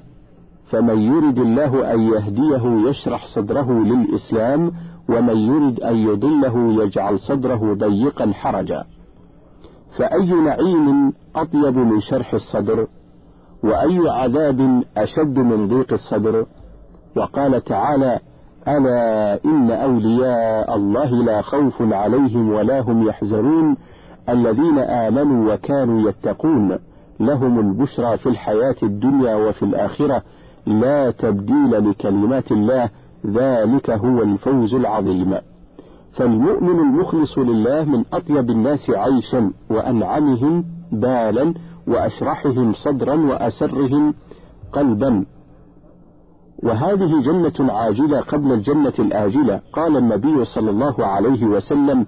فمن 0.72 0.98
يرد 1.00 1.38
الله 1.38 1.94
أن 1.94 2.00
يهديه 2.00 2.90
يشرح 2.90 3.26
صدره 3.36 3.72
للإسلام 3.72 4.72
ومن 5.10 5.38
يرد 5.38 5.80
أن 5.80 5.96
يضله 5.96 6.84
يجعل 6.84 7.20
صدره 7.20 7.74
ضيقا 7.74 8.32
حرجا. 8.34 8.84
فأي 9.98 10.32
نعيم 10.32 11.14
أطيب 11.36 11.78
من 11.78 12.02
شرح 12.02 12.34
الصدر؟ 12.34 12.88
وأي 13.64 14.10
عذاب 14.10 14.84
أشد 14.98 15.38
من 15.38 15.68
ضيق 15.68 15.94
الصدر؟ 15.94 16.46
وقال 17.18 17.64
تعالى 17.64 18.20
ألا 18.68 19.40
إن 19.46 19.72
أولياء 19.72 20.76
الله 20.76 21.24
لا 21.24 21.42
خوف 21.42 21.82
عليهم 21.82 22.50
ولا 22.50 22.80
هم 22.80 23.08
يحزنون 23.08 23.78
الذين 24.30 24.80
آمنوا 24.80 25.54
وكانوا 25.54 26.10
يتقون. 26.10 26.80
لهم 27.20 27.60
البشرى 27.60 28.18
في 28.18 28.30
الحياة 28.30 28.76
الدنيا 28.84 29.36
وفي 29.36 29.64
الآخرة 29.66 30.24
لا 30.66 31.12
تبديل 31.12 31.90
لكلمات 31.90 32.52
الله 32.52 32.90
ذلك 33.26 33.90
هو 33.90 34.22
الفوز 34.22 34.74
العظيم. 34.74 35.38
فالمؤمن 36.14 36.80
المخلص 36.80 37.38
لله 37.38 37.84
من 37.84 38.04
أطيب 38.14 38.50
الناس 38.50 38.90
عيشا 38.90 39.52
وأنعمهم 39.70 40.66
بالا 40.92 41.54
وأشرحهم 41.88 42.74
صدرا 42.74 43.16
وأسرهم 43.16 44.14
قلبا. 44.74 45.26
وهذه 46.64 47.22
جنة 47.22 47.74
عاجلة 47.74 48.20
قبل 48.20 48.52
الجنة 48.52 48.94
الآجلة. 49.00 49.62
قال 49.74 49.98
النبي 49.98 50.46
صلى 50.46 50.70
الله 50.70 51.06
عليه 51.06 51.46
وسلم 51.46 52.06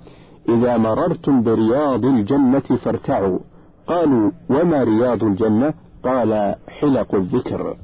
إذا 0.49 0.77
مررتم 0.77 1.43
برياض 1.43 2.05
الجنة 2.05 2.59
فارتعوا. 2.59 3.39
قالوا 3.87 4.31
وما 4.49 4.83
رياض 4.83 5.23
الجنة؟ 5.23 5.73
قال 6.03 6.55
حلق 6.67 7.15
الذكر. 7.15 7.77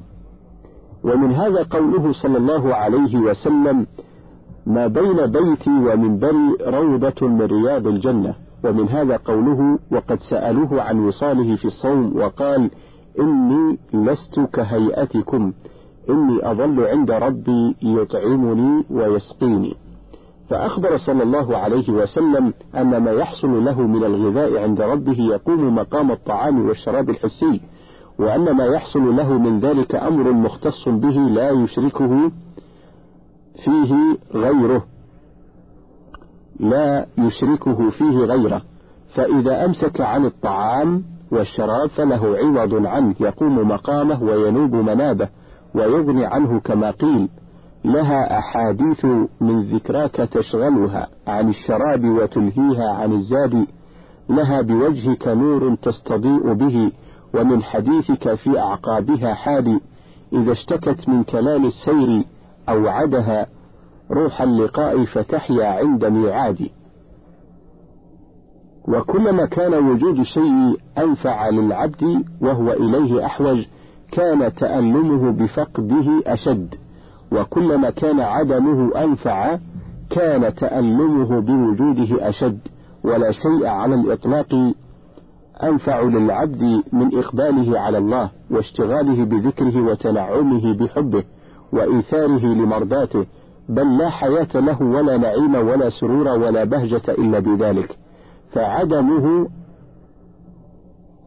ومن 1.04 1.32
هذا 1.32 1.64
قوله 1.64 2.14
صلى 2.14 2.38
الله 2.38 2.76
عليه 2.76 3.18
وسلم 3.18 3.88
ما 4.66 4.88
بين 4.88 5.26
بيتي 5.26 5.70
ومنبري 5.70 6.56
روضة 6.62 7.28
من 7.28 7.42
رياض 7.42 7.88
الجنة. 7.88 8.34
ومن 8.64 8.90
هذا 8.90 9.18
قوله 9.18 9.80
وقد 9.92 10.20
سألوه 10.30 10.82
عن 10.82 11.00
وصاله 11.00 11.56
في 11.56 11.66
الصوم 11.66 12.18
وقال 12.18 12.72
إني 13.20 13.78
لست 13.94 14.40
كهيئتكم 14.54 15.54
إني 16.10 16.52
أظل 16.52 16.84
عند 16.84 17.12
ربي 17.12 17.76
يطعمني 17.82 18.84
ويسقيني. 18.92 19.76
فأخبر 20.50 20.98
صلى 20.98 21.24
الله 21.24 21.58
عليه 21.58 21.90
وسلم 21.90 22.54
أن 22.76 22.98
ما 22.98 23.12
يحصل 23.12 23.66
له 23.66 23.82
من 23.82 24.04
الغذاء 24.04 24.64
عند 24.64 24.82
ربه 24.82 25.22
يقوم 25.22 25.76
مقام 25.76 26.12
الطعام 26.12 26.68
والشراب 26.68 27.10
الحسي 27.10 27.62
وأن 28.20 28.52
ما 28.52 28.66
يحصل 28.66 29.16
له 29.16 29.34
من 29.34 29.60
ذلك 29.60 29.96
أمر 29.96 30.32
مختص 30.32 30.90
به 30.90 31.18
لا 31.18 31.50
يشركه 31.50 32.32
فيه 33.64 34.18
غيره 34.34 34.84
لا 36.60 37.06
يشركه 37.18 37.90
فيه 37.90 38.18
غيره. 38.18 38.62
فإذا 39.16 39.66
أمسك 39.66 40.02
عن 40.02 40.26
الطعام 40.26 41.04
والشراب 41.32 41.90
فله 41.90 42.38
عوض 42.38 42.86
عنه 42.86 43.16
يقوم 43.20 43.68
مقامه 43.68 44.24
وينوب 44.24 44.76
منابه 44.76 45.30
ويغني 45.76 46.26
عنه 46.26 46.60
كما 46.60 46.92
قيل. 46.92 47.30
لها 47.86 48.40
أحاديث 48.40 49.06
من 49.42 49.76
ذكراك 49.76 50.16
تشغلها 50.16 51.08
عن 51.28 51.50
الشراب 51.50 52.06
وتلهيها 52.06 52.90
عن 52.94 53.12
الزاد 53.14 53.68
لها 54.30 54.62
بوجهك 54.62 55.28
نور 55.28 55.76
تستضيء 55.76 56.54
به 56.54 56.92
ومن 57.34 57.64
حديثك 57.64 58.36
في 58.36 58.60
أعقابها 58.60 59.34
حال 59.34 59.80
إذا 60.34 60.52
اشتكت 60.52 61.10
من 61.10 61.24
كلام 61.24 61.66
السير 61.66 62.24
أوعدها 62.70 63.48
روح 64.12 64.42
اللقاء 64.42 65.06
فتحيا 65.06 65.68
عند 65.68 66.06
ميعاد. 66.06 66.70
وكلما 68.88 69.46
كان 69.46 69.74
وجود 69.74 70.24
شيء 70.24 70.78
أنفع 70.98 71.50
للعبد 71.50 72.24
وهو 72.42 72.72
إليه 72.72 73.26
أحوج 73.26 73.66
كان 74.12 74.54
تألمه 74.54 75.32
بفقده 75.32 76.22
أشد. 76.28 76.76
وكلما 77.34 77.90
كان 77.90 78.20
عدمه 78.20 79.04
أنفع 79.04 79.58
كان 80.10 80.56
تألمه 80.56 81.42
بوجوده 81.42 82.30
أشد 82.30 82.60
ولا 83.04 83.32
شيء 83.32 83.68
على 83.68 83.96
الإطلاق 83.96 84.74
أنفع 85.64 86.02
للعبد 86.02 86.84
من 86.94 87.18
إقباله 87.18 87.80
على 87.80 87.98
الله 87.98 88.30
واشتغاله 88.52 89.26
بذكره 89.26 89.82
وتنعمه 89.82 90.74
بحبه 90.74 91.24
وإيثاره 91.74 92.46
لمرضاته 92.46 93.26
بل 93.70 93.98
لا 93.98 94.10
حياة 94.10 94.48
له 94.56 94.82
ولا 94.82 95.18
نعيم 95.18 95.56
ولا 95.56 95.90
سرور 95.90 96.28
ولا 96.28 96.64
بهجة 96.64 97.02
إلا 97.10 97.40
بذلك. 97.40 97.98
فعدمه 98.52 99.48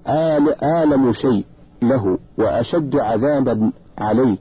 آل 0.09 0.65
آلم 0.65 1.13
شيء 1.13 1.45
له 1.83 2.19
وأشد 2.39 2.97
عذابا 2.97 3.73
عليه. 3.99 4.37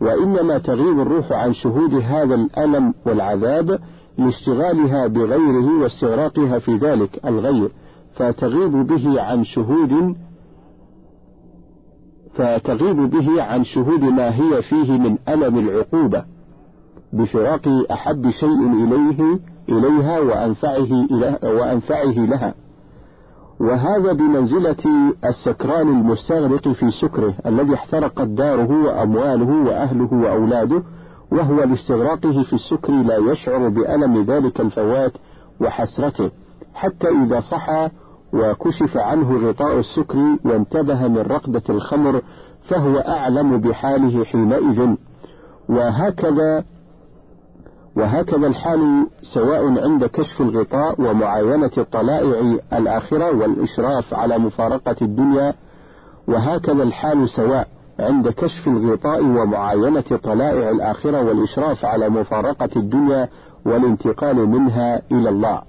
وإنما 0.00 0.58
تغيب 0.58 1.00
الروح 1.00 1.32
عن 1.32 1.54
شهود 1.54 1.94
هذا 1.94 2.34
الألم 2.34 2.94
والعذاب 3.06 3.78
لاشتغالها 4.18 5.06
بغيره 5.06 5.82
واستغراقها 5.82 6.58
في 6.58 6.76
ذلك 6.76 7.20
الغير 7.24 7.70
فتغيب 8.14 8.72
به 8.72 9.22
عن 9.22 9.44
شهود 9.44 10.16
فتغيب 12.34 12.96
به 13.10 13.42
عن 13.42 13.64
شهود 13.64 14.04
ما 14.04 14.34
هي 14.34 14.62
فيه 14.62 14.92
من 14.98 15.18
ألم 15.28 15.58
العقوبة 15.58 16.24
بفراق 17.12 17.68
أحب 17.92 18.30
شيء 18.30 18.84
إليه 18.84 19.38
إليها 19.68 20.20
وأنفعه, 20.20 21.06
وأنفعه 21.42 22.26
لها. 22.26 22.54
وهذا 23.60 24.12
بمنزلة 24.12 24.76
السكران 25.24 25.88
المستغرق 25.88 26.68
في 26.68 26.90
سكره 26.90 27.34
الذي 27.46 27.74
احترقت 27.74 28.28
داره 28.28 28.84
وأمواله 28.84 29.64
وأهله 29.66 30.12
وأولاده 30.12 30.82
وهو 31.32 31.62
لاستغراقه 31.62 32.42
في 32.42 32.52
السكر 32.52 32.92
لا 32.92 33.16
يشعر 33.16 33.68
بألم 33.68 34.22
ذلك 34.24 34.60
الفوات 34.60 35.12
وحسرته 35.60 36.30
حتى 36.74 37.08
إذا 37.08 37.40
صحى 37.40 37.88
وكشف 38.32 38.96
عنه 38.96 39.48
غطاء 39.48 39.78
السكر 39.78 40.18
وانتبه 40.44 41.08
من 41.08 41.18
رقدة 41.18 41.62
الخمر 41.68 42.22
فهو 42.68 42.98
أعلم 42.98 43.56
بحاله 43.60 44.24
حينئذ. 44.24 44.96
وهكذا 45.68 46.64
وهكذا 47.96 48.46
الحال 48.46 49.06
سواء 49.34 49.82
عند 49.82 50.04
كشف 50.04 50.40
الغطاء 50.40 51.00
ومعاينة 51.00 51.70
الطلائع 51.78 52.58
الآخرة 52.72 53.36
والإشراف 53.36 54.14
على 54.14 54.38
مفارقة 54.38 54.96
الدنيا 55.02 55.54
وهكذا 56.28 56.82
الحال 56.82 57.28
سواء 57.28 57.68
عند 58.00 58.28
كشف 58.28 58.68
الغطاء 58.68 59.24
ومعاينة 59.24 60.18
طلائع 60.22 60.70
الآخرة 60.70 61.22
والإشراف 61.22 61.84
على 61.84 62.08
مفارقة 62.08 62.70
الدنيا 62.76 63.28
والانتقال 63.66 64.48
منها 64.48 65.02
إلى 65.12 65.28
الله. 65.28 65.62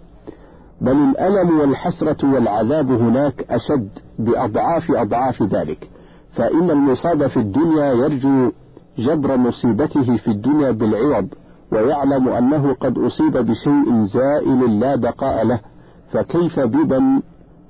بل 0.82 0.92
الألم 0.92 1.60
والحسرة 1.60 2.34
والعذاب 2.34 2.92
هناك 2.92 3.46
أشد 3.50 3.90
بأضعاف 4.20 4.92
أضعاف 4.92 5.44
ذلك. 5.44 5.90
فإن 6.36 6.72
المصاب 6.72 7.28
في 7.28 7.38
الدنيا 7.38 7.94
يرجو 7.94 8.52
جبر 8.98 9.38
مصيبته 9.38 10.18
في 10.18 10.28
الدنيا 10.28 10.72
بالعوض. 10.72 11.28
ويعلم 11.72 12.30
أنه 12.30 12.74
قد 12.74 12.98
أصيب 12.98 13.38
بشيء 13.38 14.04
زائل 14.04 14.80
لا 14.80 14.96
بقاء 14.96 15.46
له 15.46 15.60
فكيف 16.12 16.60
بمن 16.60 17.22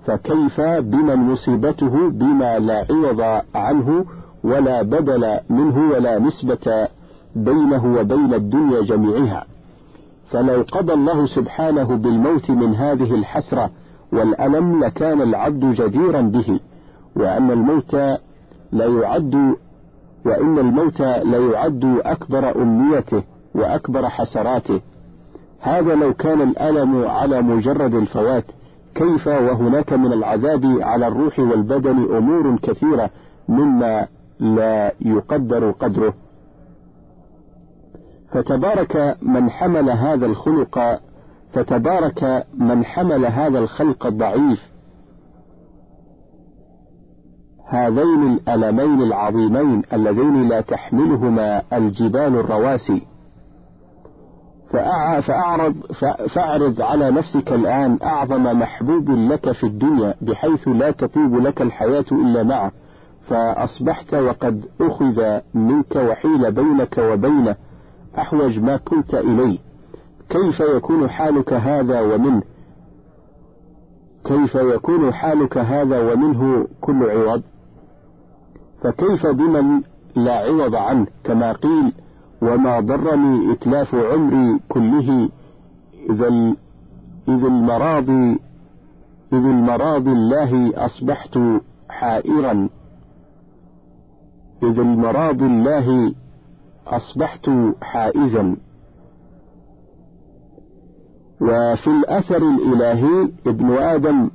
فكيف 0.05 0.61
بمن 0.61 1.15
مصيبته 1.15 2.09
بما 2.09 2.59
لا 2.59 2.85
عوض 2.89 3.41
عنه 3.55 4.05
ولا 4.43 4.81
بدل 4.81 5.39
منه 5.49 5.91
ولا 5.91 6.19
نسبة 6.19 6.87
بينه 7.35 7.85
وبين 7.99 8.33
الدنيا 8.33 8.81
جميعها. 8.81 9.45
فلو 10.31 10.65
قضى 10.71 10.93
الله 10.93 11.25
سبحانه 11.25 11.95
بالموت 11.95 12.49
من 12.51 12.75
هذه 12.75 13.15
الحسرة 13.15 13.69
والألم 14.13 14.83
لكان 14.83 15.21
العبد 15.21 15.65
جديرا 15.65 16.21
به 16.21 16.59
وأن 17.15 17.51
الموت 17.51 17.95
لا 18.71 18.85
يعد 18.85 19.55
وإن 20.25 20.59
الموت 20.59 21.01
لا 21.01 21.37
يعد 21.37 21.99
أكبر 22.05 22.61
أمنيته 22.61 23.23
وأكبر 23.55 24.09
حسراته. 24.09 24.81
هذا 25.59 25.95
لو 25.95 26.13
كان 26.13 26.41
الألم 26.41 27.05
على 27.05 27.41
مجرد 27.41 27.93
الفوات 27.93 28.45
كيف 28.95 29.27
وهناك 29.27 29.93
من 29.93 30.13
العذاب 30.13 30.65
على 30.81 31.07
الروح 31.07 31.39
والبدن 31.39 32.15
أمور 32.17 32.57
كثيرة 32.57 33.09
مما 33.49 34.07
لا 34.39 34.93
يقدر 35.01 35.71
قدره. 35.71 36.13
فتبارك 38.31 39.17
من 39.21 39.49
حمل 39.49 39.89
هذا 39.89 40.25
الخلق 40.25 40.99
فتبارك 41.53 42.45
من 42.57 42.85
حمل 42.85 43.25
هذا 43.25 43.59
الخلق 43.59 44.05
الضعيف. 44.05 44.71
هذين 47.67 48.23
الألمين 48.23 49.01
العظيمين 49.01 49.81
اللذين 49.93 50.49
لا 50.49 50.61
تحملهما 50.61 51.61
الجبال 51.73 52.35
الرواسي. 52.35 53.10
فأعرض 55.21 55.75
فأعرض 56.35 56.81
على 56.81 57.11
نفسك 57.11 57.51
الآن 57.53 57.97
أعظم 58.03 58.43
محبوب 58.43 59.09
لك 59.09 59.51
في 59.51 59.63
الدنيا 59.63 60.13
بحيث 60.21 60.67
لا 60.67 60.91
تطيب 60.91 61.35
لك 61.35 61.61
الحياة 61.61 62.05
إلا 62.11 62.43
معه. 62.43 62.71
فأصبحت 63.27 64.13
وقد 64.13 64.65
أخذ 64.81 65.39
منك 65.53 65.95
وحيل 65.95 66.51
بينك 66.51 66.97
وبينه 66.97 67.55
أحوج 68.17 68.59
ما 68.59 68.77
كنت 68.77 69.13
إليه. 69.13 69.57
كيف 70.29 70.59
يكون 70.59 71.09
حالك 71.09 71.53
هذا 71.53 72.01
ومنه 72.01 72.41
كيف 74.25 74.55
يكون 74.55 75.13
حالك 75.13 75.57
هذا 75.57 75.99
ومنه 76.13 76.67
كل 76.81 77.09
عوض؟ 77.09 77.41
فكيف 78.83 79.27
بمن 79.27 79.81
لا 80.15 80.33
عوض 80.33 80.75
عنه؟ 80.75 81.07
كما 81.23 81.51
قيل 81.51 81.93
وما 82.41 82.79
ضرني 82.79 83.51
إتلاف 83.53 83.95
عمري 83.95 84.59
كله 84.69 85.29
إذا 86.09 86.27
إذ 87.27 87.45
المراضي 87.45 88.39
إذ 89.33 89.45
المراضي 89.45 90.11
الله 90.11 90.85
أصبحت 90.85 91.39
حائرا. 91.89 92.69
إذ 94.63 94.79
المراض 94.79 95.41
الله 95.41 96.13
أصبحت 96.87 97.49
حائزا. 97.81 98.57
وفي 101.41 101.87
الأثر 101.87 102.37
الإلهي 102.37 103.31
ابن 103.47 103.71
آدم 103.77 104.29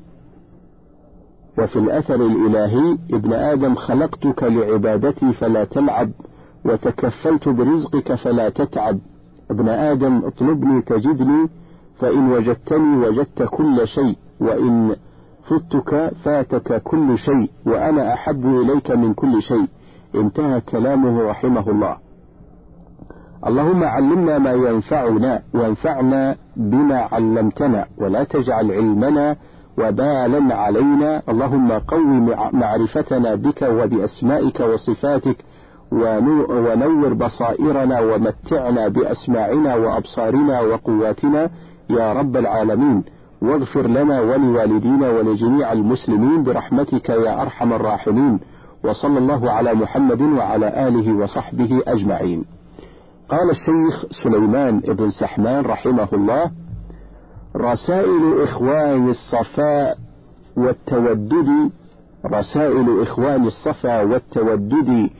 وفي 1.58 1.76
الأثر 1.76 2.26
الإلهي 2.26 2.98
ابن 3.12 3.32
آدم 3.32 3.74
خلقتك 3.74 4.42
لعبادتي 4.42 5.32
فلا 5.32 5.64
تلعب. 5.64 6.10
وتكفلت 6.66 7.48
برزقك 7.48 8.14
فلا 8.14 8.48
تتعب. 8.48 8.98
ابن 9.50 9.68
آدم 9.68 10.24
اطلبني 10.24 10.82
تجدني 10.82 11.48
فإن 12.00 12.32
وجدتني 12.32 12.96
وجدت 12.96 13.42
كل 13.42 13.88
شيء 13.88 14.16
وإن 14.40 14.96
فتك 15.48 16.10
فاتك 16.24 16.82
كل 16.82 17.18
شيء 17.18 17.50
وأنا 17.66 18.14
أحب 18.14 18.46
إليك 18.46 18.90
من 18.90 19.14
كل 19.14 19.42
شيء. 19.42 19.68
انتهى 20.14 20.60
كلامه 20.60 21.22
رحمه 21.22 21.70
الله. 21.70 21.96
اللهم 23.46 23.84
علمنا 23.84 24.38
ما 24.38 24.52
ينفعنا 24.52 25.42
وانفعنا 25.54 26.36
بما 26.56 26.98
علمتنا 27.12 27.86
ولا 27.98 28.24
تجعل 28.24 28.72
علمنا 28.72 29.36
وبالا 29.78 30.54
علينا. 30.54 31.22
اللهم 31.28 31.72
قو 31.72 31.98
معرفتنا 32.52 33.34
بك 33.34 33.62
وبأسمائك 33.62 34.60
وصفاتك 34.60 35.36
ونور 35.92 37.12
بصائرنا 37.14 38.00
ومتعنا 38.00 38.88
بأسماعنا 38.88 39.74
وأبصارنا 39.74 40.60
وقواتنا 40.60 41.50
يا 41.90 42.12
رب 42.12 42.36
العالمين. 42.36 43.04
واغفر 43.42 43.86
لنا 43.86 44.20
ولوالدينا 44.20 45.10
ولجميع 45.10 45.72
المسلمين 45.72 46.42
برحمتك 46.42 47.08
يا 47.08 47.42
أرحم 47.42 47.72
الراحمين. 47.72 48.40
وصلى 48.84 49.18
الله 49.18 49.50
على 49.50 49.74
محمد 49.74 50.22
وعلى 50.22 50.88
آله 50.88 51.14
وصحبه 51.14 51.82
أجمعين. 51.86 52.44
قال 53.28 53.50
الشيخ 53.50 54.04
سليمان 54.22 54.80
بن 54.80 55.10
سحمان 55.10 55.64
رحمه 55.64 56.08
الله 56.12 56.50
رسائل 57.56 58.42
إخوان 58.42 59.10
الصفاء 59.10 59.98
والتودد 60.56 61.70
رسائل 62.26 63.02
إخوان 63.02 63.46
الصفا 63.46 64.02
والتودد 64.02 65.10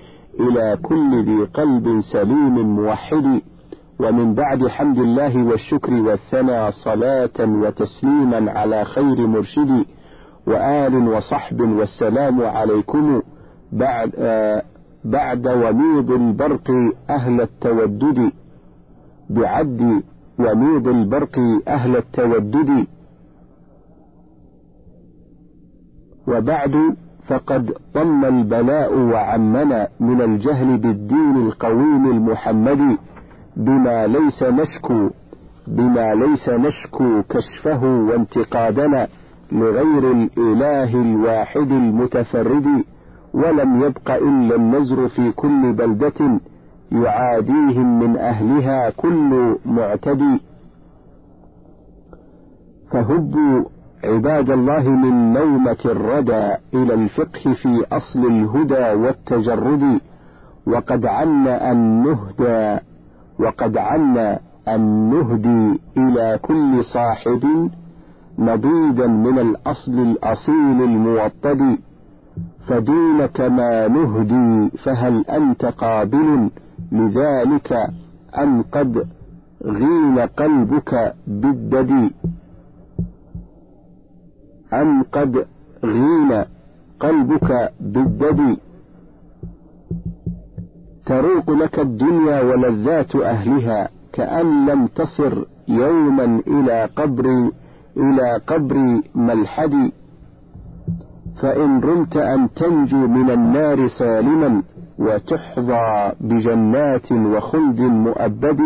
إلى 0.40 0.78
كل 0.82 1.24
ذي 1.24 1.44
قلب 1.44 2.00
سليم 2.12 2.76
موحد. 2.76 3.40
ومن 4.00 4.34
بعد 4.34 4.66
حمد 4.66 4.98
الله 4.98 5.44
والشكر 5.44 5.92
والثنى 5.92 6.72
صلاة 6.72 7.38
وتسليما 7.40 8.50
على 8.52 8.84
خير 8.84 9.26
مرشد. 9.26 9.84
وآل 10.46 11.08
وصحب 11.08 11.60
والسلام 11.60 12.42
عليكم. 12.42 13.22
بعد 13.72 14.12
آه 14.18 14.62
بعد 15.04 15.46
وميض 15.46 16.10
البرق 16.10 16.70
أهل 17.10 17.40
التودد. 17.40 18.32
بعد 19.30 20.02
وميض 20.38 20.88
البرق 20.88 21.38
أهل 21.68 21.96
التودد. 21.96 22.86
وبعد 26.28 26.96
فقد 27.28 27.72
ضم 27.94 28.24
البلاء 28.24 28.98
وعمنا 28.98 29.88
من 30.00 30.20
الجهل 30.22 30.78
بالدين 30.78 31.36
القويم 31.36 32.10
المحمدي 32.10 32.98
بما 33.56 34.06
ليس 34.06 34.42
نشكو 34.42 35.10
بما 35.66 36.14
ليس 36.14 36.48
نشكو 36.48 37.22
كشفه 37.22 37.84
وانتقادنا 37.84 39.08
لغير 39.52 40.12
الإله 40.12 41.02
الواحد 41.02 41.70
المتفرد 41.72 42.66
ولم 43.34 43.82
يبق 43.82 44.10
إلا 44.10 44.56
النزر 44.56 45.08
في 45.08 45.32
كل 45.32 45.72
بلدة 45.72 46.40
يعاديهم 46.92 47.98
من 47.98 48.16
أهلها 48.16 48.90
كل 48.90 49.56
معتدي. 49.66 50.40
فهبوا 52.90 53.64
عباد 54.04 54.50
الله 54.50 54.88
من 54.88 55.32
نومة 55.32 55.76
الردى 55.84 56.54
إلى 56.74 56.94
الفقه 56.94 57.52
في 57.62 57.84
أصل 57.92 58.26
الهدى 58.26 59.00
والتجرد 59.02 60.00
وقد 60.66 61.06
عنا 61.06 61.72
أن 61.72 62.02
نهدى 62.02 62.78
وقد 63.38 63.76
عنا 63.76 64.38
أن 64.68 65.10
نهدي 65.10 65.80
إلى 65.96 66.38
كل 66.42 66.84
صاحب 66.84 67.70
نضيدا 68.38 69.06
من 69.06 69.38
الأصل 69.38 69.92
الأصيل 69.92 70.82
الموطد. 70.82 71.78
فدونك 72.68 73.40
ما 73.40 73.88
نهدي 73.88 74.70
فهل 74.84 75.24
أنت 75.30 75.64
قابل 75.64 76.50
لذلك 76.92 77.72
أم 78.38 78.62
قد 78.72 79.06
غين 79.64 80.18
قلبك 80.18 81.14
بالددي؟ 81.26 82.10
أم 84.82 85.02
قد 85.02 85.46
غين 85.84 86.44
قلبك 87.00 87.70
بالددي 87.80 88.56
تروق 91.06 91.50
لك 91.50 91.78
الدنيا 91.78 92.42
ولذات 92.42 93.16
أهلها 93.16 93.88
كأن 94.12 94.66
لم 94.66 94.86
تصر 94.86 95.44
يوما 95.68 96.42
إلى 96.46 96.88
قبر 96.96 97.50
إلى 97.96 98.40
قبر 98.46 99.00
ملحد. 99.14 99.90
فإن 101.42 101.80
رمت 101.80 102.16
أن 102.16 102.48
تنجو 102.54 102.96
من 102.96 103.30
النار 103.30 103.88
سالما 103.88 104.62
وتحظى 104.98 106.12
بجنات 106.20 107.12
وخلد 107.12 107.80
مؤبد. 107.80 108.60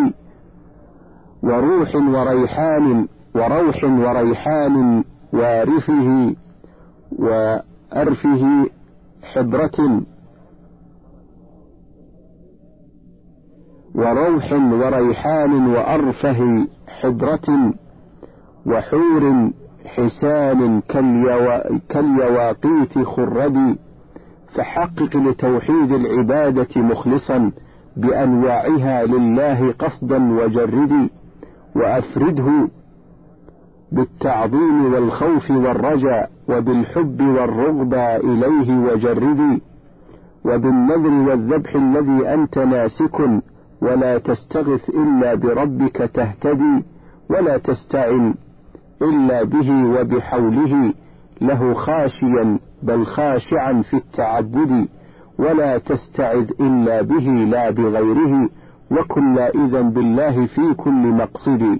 وروح 1.42 1.94
وريحان 1.96 3.08
وروح 3.34 3.84
وريحان 3.84 5.04
وارفه 5.32 6.34
وأرفه 7.18 8.66
حبرة 9.22 10.02
وروح 13.94 14.52
وريحان 14.52 15.66
وأرفه 15.66 16.66
حبرة 16.88 17.72
وحور 18.66 19.50
حسان 19.84 20.80
كاليواقيت 21.88 22.98
خردي 22.98 23.76
فحقق 24.54 25.16
لتوحيد 25.16 25.92
العبادة 25.92 26.80
مخلصا 26.82 27.52
بأنواعها 27.96 29.04
لله 29.06 29.72
قصدا 29.78 30.32
وجردي 30.32 31.10
وأفرده 31.76 32.68
بالتعظيم 33.92 34.92
والخوف 34.94 35.50
والرجاء 35.50 36.30
وبالحب 36.48 37.20
والرغبة 37.20 38.16
إليه 38.16 38.78
وجردي 38.78 39.62
وبالنذر 40.44 41.30
والذبح 41.30 41.74
الذي 41.74 42.28
أنت 42.34 42.58
ناسك 42.58 43.20
ولا 43.82 44.18
تستغث 44.18 44.88
إلا 44.90 45.34
بربك 45.34 45.96
تهتدي 46.14 46.84
ولا 47.30 47.58
تستعن 47.58 48.34
إلا 49.02 49.42
به 49.42 49.84
وبحوله 49.84 50.92
له 51.40 51.74
خاشيا 51.74 52.58
بل 52.82 53.06
خاشعا 53.06 53.82
في 53.82 53.96
التعبد 53.96 54.88
ولا 55.38 55.78
تستعذ 55.78 56.50
إلا 56.60 57.02
به 57.02 57.26
لا 57.50 57.70
بغيره 57.70 58.48
وكن 58.90 59.34
لائذا 59.34 59.80
بالله 59.80 60.46
في 60.46 60.74
كل 60.74 60.90
مقصد 61.12 61.78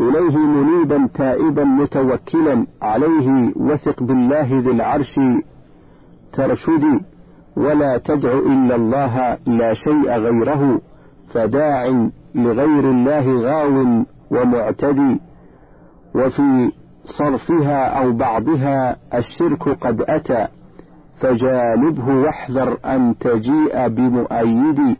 إليه 0.00 0.36
منيبا 0.36 1.08
تائبا 1.14 1.64
متوكلا 1.64 2.66
عليه 2.82 3.52
وثق 3.56 4.02
بالله 4.02 4.60
ذي 4.60 4.70
العرش 4.70 5.20
ترشدي 6.32 7.00
ولا 7.56 7.98
تدع 7.98 8.32
إلا 8.32 8.74
الله 8.74 9.38
لا 9.46 9.74
شيء 9.74 10.10
غيره 10.10 10.80
فداع 11.32 12.08
لغير 12.34 12.90
الله 12.90 13.42
غاو 13.42 14.04
ومعتدي. 14.30 15.20
وفي 16.14 16.72
صرفها 17.18 18.02
أو 18.02 18.12
بعضها 18.12 18.96
الشرك 19.14 19.68
قد 19.68 20.02
أتى 20.02 20.46
فجانبه 21.20 22.08
واحذر 22.08 22.78
أن 22.84 23.14
تجيء 23.20 23.88
بمؤيد 23.88 24.96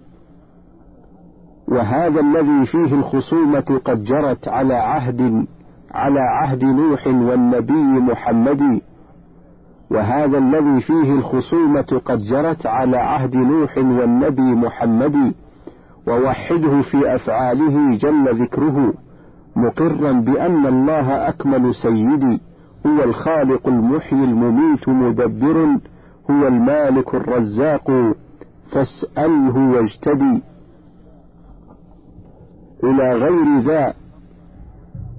وهذا 1.68 2.20
الذي 2.20 2.66
فيه 2.66 2.94
الخصومة 2.94 3.81
قد 3.85 4.05
جرت 4.05 4.48
على 4.48 4.74
عهد 4.74 5.46
على 5.94 6.20
عهد 6.20 6.64
نوح 6.64 7.07
والنبي 7.07 8.00
محمد. 8.00 8.81
وهذا 9.90 10.38
الذي 10.38 10.81
فيه 10.81 11.12
الخصومة 11.12 12.00
قد 12.05 12.18
جرت 12.18 12.66
على 12.66 12.96
عهد 12.96 13.37
نوح 13.37 13.79
والنبي 13.79 14.55
محمد. 14.55 15.35
ووحده 16.09 16.83
في 16.83 17.14
أفعاله 17.14 17.96
جل 17.96 18.42
ذكره 18.42 18.94
مقرا 19.57 20.12
بأن 20.12 20.66
الله 20.66 21.29
أكمل 21.29 21.74
سيدي 21.74 22.40
هو 22.87 23.05
الخالق 23.05 23.68
المحيي 23.68 24.24
المميت 24.24 24.88
مدبر 24.88 25.79
هو 26.31 26.46
المالك 26.48 27.14
الرزاق. 27.14 28.14
فاسأله 28.72 29.57
واجتدي 29.57 30.42
إلى 32.85 33.13
غير 33.13 33.61
ذا 33.61 33.95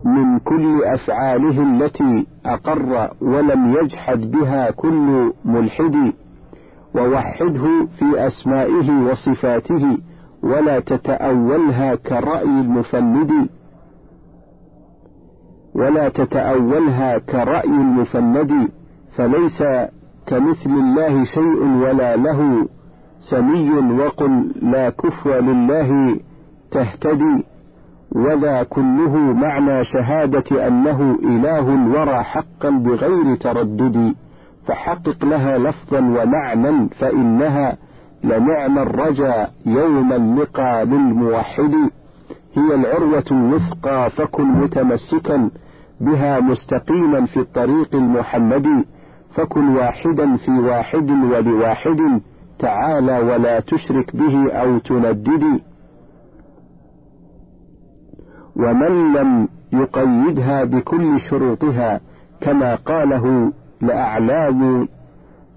من 0.05 0.39
كل 0.39 0.83
أفعاله 0.83 1.63
التي 1.63 2.27
أقر 2.45 3.11
ولم 3.21 3.73
يجحد 3.81 4.31
بها 4.31 4.71
كل 4.71 5.33
ملحد 5.45 6.13
ووحده 6.95 7.87
في 7.99 8.27
أسمائه 8.27 8.91
وصفاته 9.03 9.97
ولا 10.43 10.79
تتأولها 10.79 11.95
كرأي 11.95 12.43
المفند 12.43 13.49
ولا 15.75 16.09
تتأولها 16.09 17.17
كرأي 17.17 17.69
المفند 17.69 18.69
فليس 19.15 19.63
كمثل 20.27 20.69
الله 20.69 21.23
شيء 21.23 21.61
ولا 21.63 22.15
له 22.15 22.67
سمي 23.31 23.69
وقل 23.99 24.51
لا 24.61 24.89
كفو 24.89 25.29
لله 25.29 26.19
تهتدي 26.75 27.43
وذا 28.15 28.63
كله 28.63 29.17
معنى 29.17 29.85
شهادة 29.85 30.67
أنه 30.67 31.17
إله 31.23 31.73
الورى 31.75 32.23
حقا 32.23 32.69
بغير 32.69 33.35
تردد 33.35 34.13
فحقق 34.67 35.25
لها 35.25 35.57
لفظا 35.57 35.99
ومعنى 35.99 36.89
فإنها 36.89 37.77
لنعم 38.23 38.79
الرجا 38.79 39.47
يوم 39.65 40.13
اللقى 40.13 40.85
للموحد 40.85 41.73
هي 42.55 42.75
العروة 42.75 43.25
الوثقى 43.31 44.09
فكن 44.09 44.43
متمسكا 44.47 45.49
بها 46.01 46.39
مستقيما 46.39 47.25
في 47.25 47.39
الطريق 47.39 47.95
المحمدي 47.95 48.85
فكن 49.35 49.67
واحدا 49.67 50.37
في 50.37 50.51
واحد 50.51 51.11
ولواحد 51.11 52.21
تعالى 52.59 53.19
ولا 53.19 53.59
تشرك 53.59 54.15
به 54.15 54.51
أو 54.53 54.77
تندد. 54.79 55.43
ومن 58.57 59.13
لم 59.13 59.47
يقيدها 59.73 60.63
بكل 60.63 61.19
شروطها 61.29 61.99
كما 62.41 62.75
قاله 62.75 63.53
لأعلام 63.81 64.87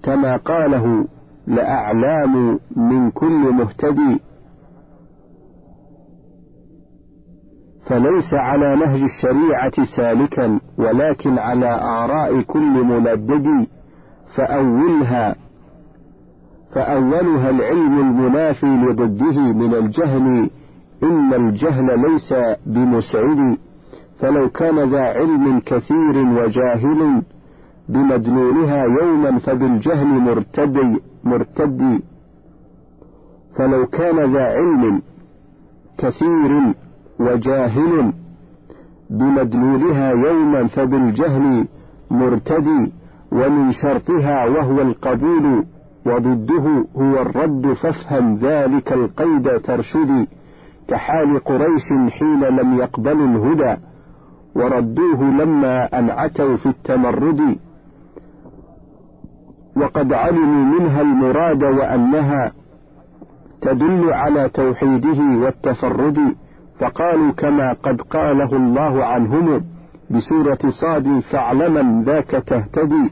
كما 0.03 0.35
قاله 0.37 1.05
لأعلام 1.47 2.59
من 2.75 3.11
كل 3.11 3.53
مهتدي. 3.53 4.19
فليس 7.85 8.33
على 8.33 8.75
نهج 8.75 9.01
الشريعة 9.01 9.85
سالكا 9.95 10.59
ولكن 10.77 11.37
على 11.39 11.81
آراء 11.81 12.41
كل 12.41 12.83
ملدد 12.83 13.67
فأولها 14.35 15.35
فأولها 16.73 17.49
العلم 17.49 17.99
المنافي 17.99 18.65
لضده 18.65 19.39
من 19.53 19.73
الجهل 19.73 20.49
إن 21.03 21.33
الجهل 21.33 21.99
ليس 21.99 22.33
بمسعد 22.65 23.57
فلو 24.19 24.49
كان 24.49 24.89
ذا 24.91 25.01
علم 25.03 25.59
كثير 25.59 26.17
وجاهل 26.17 27.21
بمدلولها 27.89 28.83
يوما 28.83 29.39
فبالجهل 29.39 30.07
مرتدي 30.07 31.01
مرتدي 31.23 31.99
فلو 33.57 33.85
كان 33.85 34.33
ذا 34.33 34.43
علم 34.43 35.01
كثير 35.97 36.73
وجاهل 37.19 38.13
بمدلولها 39.09 40.11
يوما 40.11 40.67
فبالجهل 40.67 41.67
مرتدي 42.11 42.91
ومن 43.31 43.71
شرطها 43.71 44.45
وهو 44.45 44.81
القبول 44.81 45.65
وضده 46.05 46.85
هو 46.95 47.21
الرد 47.21 47.73
فافهم 47.73 48.35
ذلك 48.35 48.93
القيد 48.93 49.59
ترشدي 49.61 50.27
كحال 50.89 51.43
قريش 51.43 52.11
حين 52.11 52.39
لم 52.43 52.77
يقبلوا 52.77 53.27
الهدى 53.27 53.81
وردوه 54.55 55.23
لما 55.23 55.99
أنعتوا 55.99 56.57
في 56.57 56.65
التمرد. 56.65 57.55
وقد 59.77 60.13
علموا 60.13 60.79
منها 60.79 61.01
المراد 61.01 61.63
وأنها 61.63 62.51
تدل 63.61 64.13
على 64.13 64.49
توحيده 64.49 65.39
والتفرد 65.41 66.17
فقالوا 66.79 67.31
كما 67.31 67.73
قد 67.73 68.01
قاله 68.01 68.55
الله 68.55 69.05
عنهم 69.05 69.63
بسورة 70.09 70.59
صاد 70.81 71.19
فاعلما 71.19 72.03
ذاك 72.05 72.31
تهتدي 72.31 73.11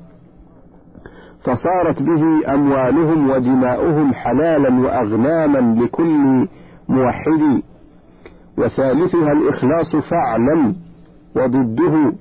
فصارت 1.43 2.01
به 2.01 2.53
أموالهم 2.53 3.29
ودماؤهم 3.29 4.13
حلالا 4.13 4.79
وأغناما 4.79 5.81
لكل 5.83 6.47
موحد 6.89 7.61
وثالثها 8.57 9.31
الإخلاص 9.31 9.95
فاعلم 9.95 10.75
وضده 11.35 12.13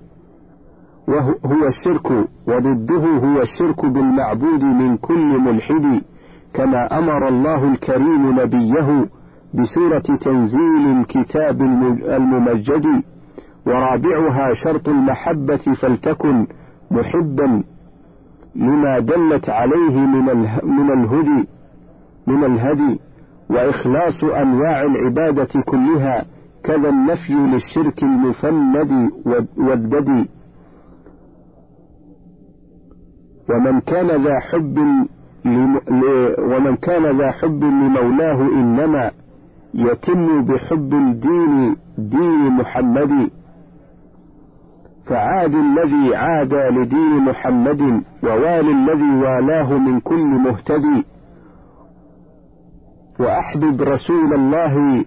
وهو 1.08 1.66
الشرك 1.66 2.10
وضده 2.48 3.04
هو 3.06 3.42
الشرك 3.42 3.84
بالمعبود 3.86 4.62
من 4.64 4.96
كل 4.96 5.38
ملحد 5.40 6.00
كما 6.54 6.98
أمر 6.98 7.28
الله 7.28 7.64
الكريم 7.72 8.40
نبيه 8.40 9.06
بسورة 9.54 10.16
تنزيل 10.20 11.00
الكتاب 11.00 11.62
الممجد 12.16 12.86
ورابعها 13.66 14.54
شرط 14.54 14.88
المحبة 14.88 15.56
فلتكن 15.80 16.46
محبا 16.90 17.62
لما 18.56 18.98
دلت 18.98 19.48
عليه 19.48 19.96
من 20.62 20.90
الهدي 20.90 21.48
من 22.26 22.44
الهدي. 22.44 23.00
وإخلاص 23.50 24.24
أنواع 24.24 24.82
العبادة 24.82 25.62
كلها 25.66 26.24
كذا 26.64 26.88
النفي 26.88 27.32
للشرك 27.32 28.02
المفند 28.02 29.10
والبدي 29.58 30.28
ومن 33.50 33.80
كان 33.80 34.06
ذا 34.24 34.40
حب 34.40 34.78
ومن 36.38 36.76
كان 36.76 37.18
ذا 37.18 37.30
حب 37.30 37.64
لمولاه 37.64 38.40
إنما 38.40 39.10
يتم 39.74 40.44
بحب 40.44 40.94
الدين 40.94 41.76
دين 41.98 42.52
محمد. 42.52 43.30
فعاد 45.06 45.54
الذي 45.54 46.16
عاد 46.16 46.54
لدين 46.54 47.24
محمد 47.24 48.02
ووالي 48.22 48.72
الذي 48.72 49.16
والاه 49.16 49.78
من 49.78 50.00
كل 50.00 50.24
مهتدي. 50.26 51.04
وأحبب 53.18 53.82
رسول 53.82 54.34
الله 54.34 55.04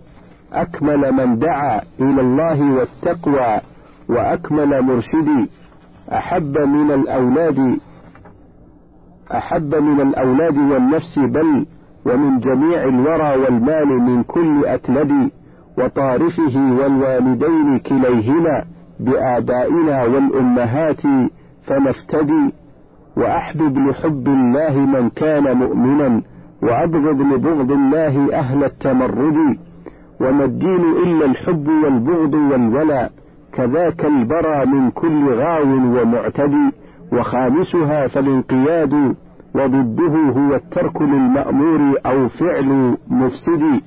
أكمل 0.53 1.11
من 1.11 1.39
دعا 1.39 1.81
إلى 1.99 2.21
الله 2.21 2.71
والتقوى 2.73 3.61
وأكمل 4.09 4.81
مرشدي. 4.81 5.49
أحب 6.11 6.57
من 6.57 6.91
الأولاد 6.91 7.77
أحب 9.33 9.75
من 9.75 10.01
الأولاد 10.01 10.57
والنفس 10.57 11.19
بل 11.19 11.65
ومن 12.05 12.39
جميع 12.39 12.83
الورى 12.83 13.35
والمال 13.37 13.87
من 13.87 14.23
كل 14.23 14.65
أكلد 14.65 15.29
وطارفه 15.77 16.55
والوالدين 16.79 17.79
كليهما 17.79 18.63
بآبائنا 18.99 20.03
والأمهات 20.03 21.01
فنفتدي. 21.67 22.53
وأحبب 23.17 23.77
لحب 23.77 24.27
الله 24.27 24.79
من 24.79 25.09
كان 25.09 25.57
مؤمنا 25.57 26.21
وأبغض 26.61 27.21
لبغض 27.21 27.71
الله 27.71 28.33
أهل 28.33 28.63
التمرد 28.63 29.57
وما 30.21 30.45
الدين 30.45 30.81
إلا 30.81 31.25
الحب 31.25 31.67
والبغض 31.67 32.33
والولاء 32.33 33.11
كذاك 33.53 34.05
البرى 34.05 34.65
من 34.65 34.91
كل 34.91 35.33
غاو 35.33 35.67
ومعتدي 35.67 36.71
وخامسها 37.13 38.07
فالانقياد 38.07 39.15
وضده 39.55 40.15
هو 40.15 40.55
الترك 40.55 41.01
للمأمور 41.01 41.97
أو 42.05 42.27
فعل 42.27 42.97
مفسد. 43.07 43.81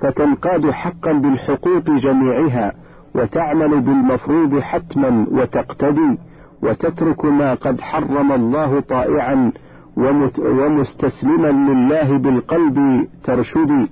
فتنقاد 0.00 0.70
حقا 0.70 1.12
بالحقوق 1.12 1.90
جميعها 1.90 2.72
وتعمل 3.14 3.80
بالمفروض 3.80 4.58
حتما 4.58 5.26
وتقتدي 5.30 6.18
وتترك 6.62 7.24
ما 7.24 7.54
قد 7.54 7.80
حرم 7.80 8.32
الله 8.32 8.80
طائعا 8.80 9.52
ومستسلما 10.38 11.48
لله 11.72 12.18
بالقلب 12.18 13.06
ترشدي 13.24 13.88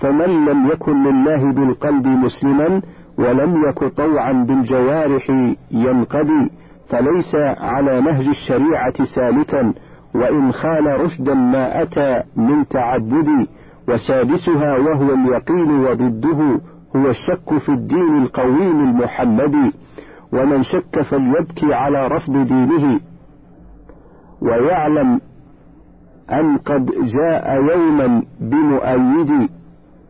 فمن 0.00 0.44
لم 0.44 0.66
يكن 0.66 1.02
لله 1.04 1.52
بالقلب 1.52 2.06
مسلما 2.06 2.82
ولم 3.18 3.56
يك 3.68 3.84
طوعا 3.84 4.32
بالجوارح 4.32 5.30
ينقضي 5.70 6.50
فليس 6.88 7.34
على 7.60 8.00
نهج 8.00 8.26
الشريعة 8.28 9.04
سالكا 9.14 9.72
وإن 10.14 10.52
خال 10.52 11.00
رشدا 11.04 11.34
ما 11.34 11.82
أتى 11.82 12.22
من 12.36 12.68
تعبد 12.68 13.28
وسادسها 13.88 14.76
وهو 14.78 15.14
اليقين 15.14 15.70
وضده 15.80 16.60
هو 16.96 17.10
الشك 17.10 17.58
في 17.58 17.68
الدين 17.68 18.22
القويم 18.22 18.80
المحمدي 18.80 19.72
ومن 20.32 20.64
شك 20.64 21.00
فليبكي 21.10 21.74
على 21.74 22.06
رفض 22.08 22.32
دينه 22.46 23.00
ويعلم 24.42 25.20
أن 26.32 26.56
قد 26.58 26.86
جاء 26.86 27.62
يوما 27.62 28.22
بمؤيد 28.40 29.48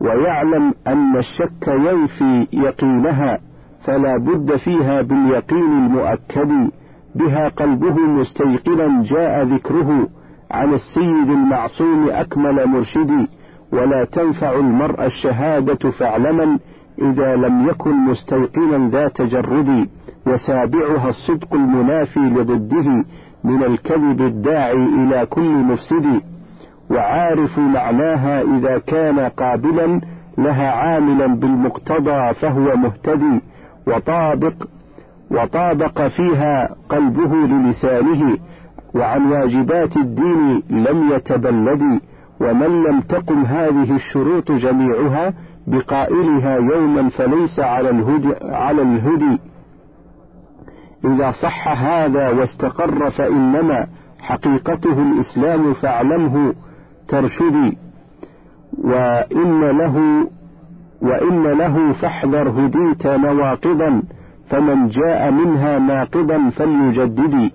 ويعلم 0.01 0.73
أن 0.87 1.17
الشك 1.17 1.67
ينفي 1.67 2.47
يقينها 2.53 3.39
فلا 3.85 4.17
بد 4.17 4.55
فيها 4.55 5.01
باليقين 5.01 5.71
المؤكد 5.71 6.71
بها 7.15 7.47
قلبه 7.47 7.95
مستيقنا 7.99 9.03
جاء 9.03 9.43
ذكره 9.43 10.07
على 10.51 10.75
السيد 10.75 11.29
المعصوم 11.29 12.09
أكمل 12.09 12.67
مرشدي 12.67 13.27
ولا 13.73 14.03
تنفع 14.05 14.55
المرء 14.55 15.05
الشهادة 15.05 15.91
فاعلما 15.91 16.59
إذا 17.01 17.35
لم 17.35 17.69
يكن 17.69 17.95
مستيقنا 17.95 18.89
ذا 18.89 19.07
تجرد 19.07 19.87
وسابعها 20.27 21.09
الصدق 21.09 21.53
المنافي 21.53 22.19
لضده 22.19 23.05
من 23.43 23.63
الكذب 23.63 24.21
الداعي 24.21 24.85
إلى 24.85 25.25
كل 25.25 25.49
مفسد 25.51 26.21
وعارف 26.91 27.59
معناها 27.59 28.41
إذا 28.41 28.77
كان 28.77 29.19
قابلا 29.19 30.01
لها 30.37 30.71
عاملا 30.71 31.27
بالمقتضى 31.27 32.33
فهو 32.33 32.75
مهتدي 32.77 33.41
وطابق 33.87 34.53
وطابق 35.31 36.07
فيها 36.07 36.75
قلبه 36.89 37.35
للسانه 37.35 38.37
وعن 38.95 39.31
واجبات 39.31 39.97
الدين 39.97 40.63
لم 40.69 41.11
يتبلد 41.11 41.99
ومن 42.41 42.83
لم 42.83 43.01
تقم 43.01 43.45
هذه 43.45 43.95
الشروط 43.95 44.51
جميعها 44.51 45.33
بقائلها 45.67 46.55
يوما 46.57 47.09
فليس 47.09 47.59
على 47.59 47.89
الهدي, 47.89 48.33
على 48.41 48.81
الهدي. 48.81 49.39
إذا 51.05 51.31
صح 51.31 51.67
هذا 51.67 52.29
واستقر 52.29 53.09
فإنما 53.09 53.87
حقيقته 54.19 55.01
الإسلام 55.01 55.73
فاعلمه 55.73 56.53
ترشدي. 57.07 57.77
وإن 58.83 59.61
له 59.61 60.27
وإن 61.01 61.43
له 61.43 61.93
فاحذر 61.93 62.49
هديت 62.49 63.07
نواقضا 63.07 64.03
فمن 64.49 64.87
جاء 64.87 65.31
منها 65.31 65.79
ناقضا 65.79 66.49
فليجددي. 66.49 67.51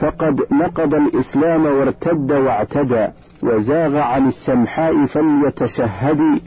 فقد 0.00 0.40
نقض 0.52 0.94
الإسلام 0.94 1.66
وارتد 1.66 2.32
واعتدى 2.32 3.06
وزاغ 3.42 3.96
عن 3.96 4.28
السمحاء 4.28 5.06
فليتشهد 5.06 6.40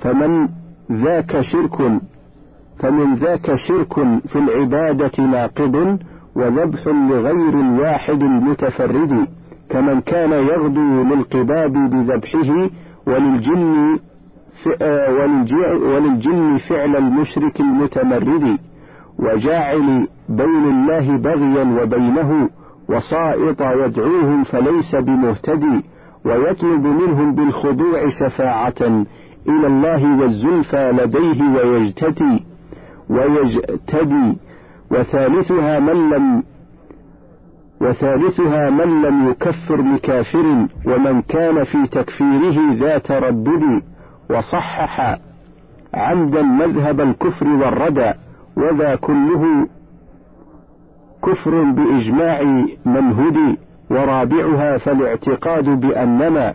فمن 0.00 0.48
ذاك 0.92 1.40
شرك 1.40 2.00
فمن 2.82 3.14
ذاك 3.14 3.54
شرك 3.68 3.94
في 4.28 4.36
العبادة 4.38 5.24
ناقض 5.24 5.98
وذبح 6.36 6.86
لغير 6.86 7.60
الواحد 7.60 8.22
المتفرد 8.22 9.26
كمن 9.70 10.00
كان 10.00 10.32
يغدو 10.32 11.02
للقباب 11.02 11.72
بذبحه 11.72 12.70
وللجن 13.06 13.98
وللجن 15.82 16.58
فعل 16.68 16.96
المشرك 16.96 17.60
المتمرد 17.60 18.58
وجاعل 19.18 20.08
بين 20.28 20.64
الله 20.64 21.16
بغيا 21.16 21.82
وبينه 21.82 22.48
وسائط 22.88 23.62
يدعوهم 23.62 24.44
فليس 24.44 24.94
بمهتدي 24.94 25.84
ويطلب 26.24 26.84
منهم 26.86 27.34
بالخضوع 27.34 28.10
شفاعة 28.20 29.04
إلى 29.48 29.66
الله 29.66 30.18
والزلفى 30.20 30.92
لديه 30.92 31.42
ويجتدي. 31.64 32.51
ويجتدي 33.12 34.36
وثالثها 34.90 35.78
من 35.80 36.10
لم 36.10 36.42
وثالثها 37.80 38.70
من 38.70 39.02
لم 39.02 39.28
يكفر 39.30 39.82
لكافر 39.94 40.66
ومن 40.86 41.22
كان 41.22 41.64
في 41.64 41.86
تكفيره 41.86 42.74
ذا 42.74 42.98
تردد 42.98 43.82
وصحح 44.30 45.18
عمدا 45.94 46.42
مذهب 46.42 47.00
الكفر 47.00 47.48
والردى 47.48 48.12
وذا 48.56 48.94
كله 48.94 49.66
كفر 51.24 51.62
بإجماع 51.62 52.42
من 52.86 53.12
هدي 53.12 53.58
ورابعها 53.90 54.78
فالاعتقاد 54.78 55.64
بأننا 55.64 56.54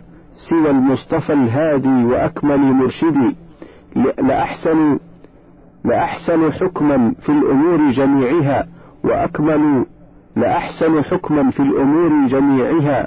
سوى 0.50 0.70
المصطفى 0.70 1.32
الهادي 1.32 2.04
وأكمل 2.04 2.58
مرشدي 2.58 3.36
لأحسن 4.22 4.98
لأحسن 5.84 6.52
حكما 6.52 7.14
في 7.22 7.28
الأمور 7.28 7.90
جميعها 7.90 8.66
وأكمل 9.04 9.84
لأحسن 10.36 11.04
حكما 11.04 11.50
في 11.50 11.60
الأمور 11.60 12.26
جميعها 12.26 13.06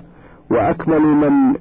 وأكمل 0.51 1.01
من 1.01 1.55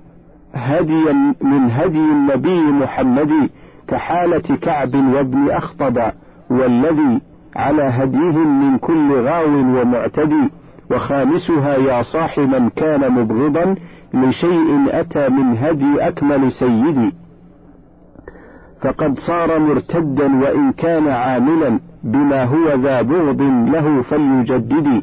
هديا 0.54 1.34
من 1.42 1.70
هدي 1.70 1.98
النبي 1.98 2.60
محمد 2.60 3.50
كحالة 3.88 4.56
كعب 4.62 4.94
وابن 4.94 5.50
أخطب 5.50 6.12
والذي 6.50 7.20
على 7.56 7.82
هديهم 7.82 8.60
من 8.72 8.78
كل 8.78 9.12
غاو 9.12 9.48
ومعتدي 9.54 10.48
وخامسها 10.90 11.76
يا 11.76 12.02
صاح 12.02 12.38
من 12.38 12.68
كان 12.68 13.12
مبغضا 13.12 13.74
لشيء 14.14 14.86
أتى 14.88 15.28
من 15.28 15.58
هدي 15.58 16.08
أكمل 16.08 16.52
سيدي. 16.52 17.12
فقد 18.82 19.18
صار 19.26 19.58
مرتدا 19.58 20.42
وإن 20.42 20.72
كان 20.72 21.08
عاملا 21.08 21.80
بما 22.04 22.44
هو 22.44 22.74
ذا 22.74 23.02
بغض 23.02 23.42
له 23.42 24.02
فليجدد. 24.02 25.02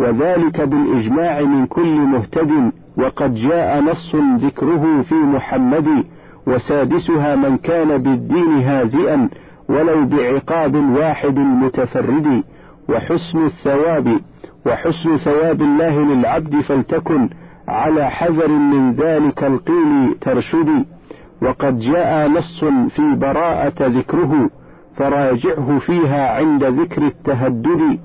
وذلك 0.00 0.60
بالإجماع 0.60 1.40
من 1.40 1.66
كل 1.66 2.00
مهتد 2.00 2.72
وقد 2.96 3.34
جاء 3.34 3.80
نص 3.82 4.16
ذكره 4.44 5.02
في 5.02 5.14
محمد 5.14 6.04
وسادسها 6.46 7.36
من 7.36 7.56
كان 7.56 7.98
بالدين 7.98 8.62
هازئا 8.62 9.28
ولو 9.68 10.06
بعقاب 10.06 10.74
واحد 10.74 11.38
متفرد. 11.38 12.42
وحسن 12.88 13.44
الثواب 13.44 14.20
وحسن 14.66 15.16
ثواب 15.16 15.62
الله 15.62 16.14
للعبد 16.14 16.60
فلتكن 16.60 17.28
على 17.68 18.10
حذر 18.10 18.48
من 18.48 18.92
ذلك 18.92 19.44
القيل 19.44 20.16
ترشدي 20.20 20.86
وقد 21.42 21.78
جاء 21.78 22.28
نص 22.28 22.64
في 22.64 23.16
براءة 23.16 23.86
ذكره 23.86 24.50
فراجعه 24.96 25.78
فيها 25.78 26.36
عند 26.36 26.64
ذكر 26.64 27.06
التهدد. 27.06 27.98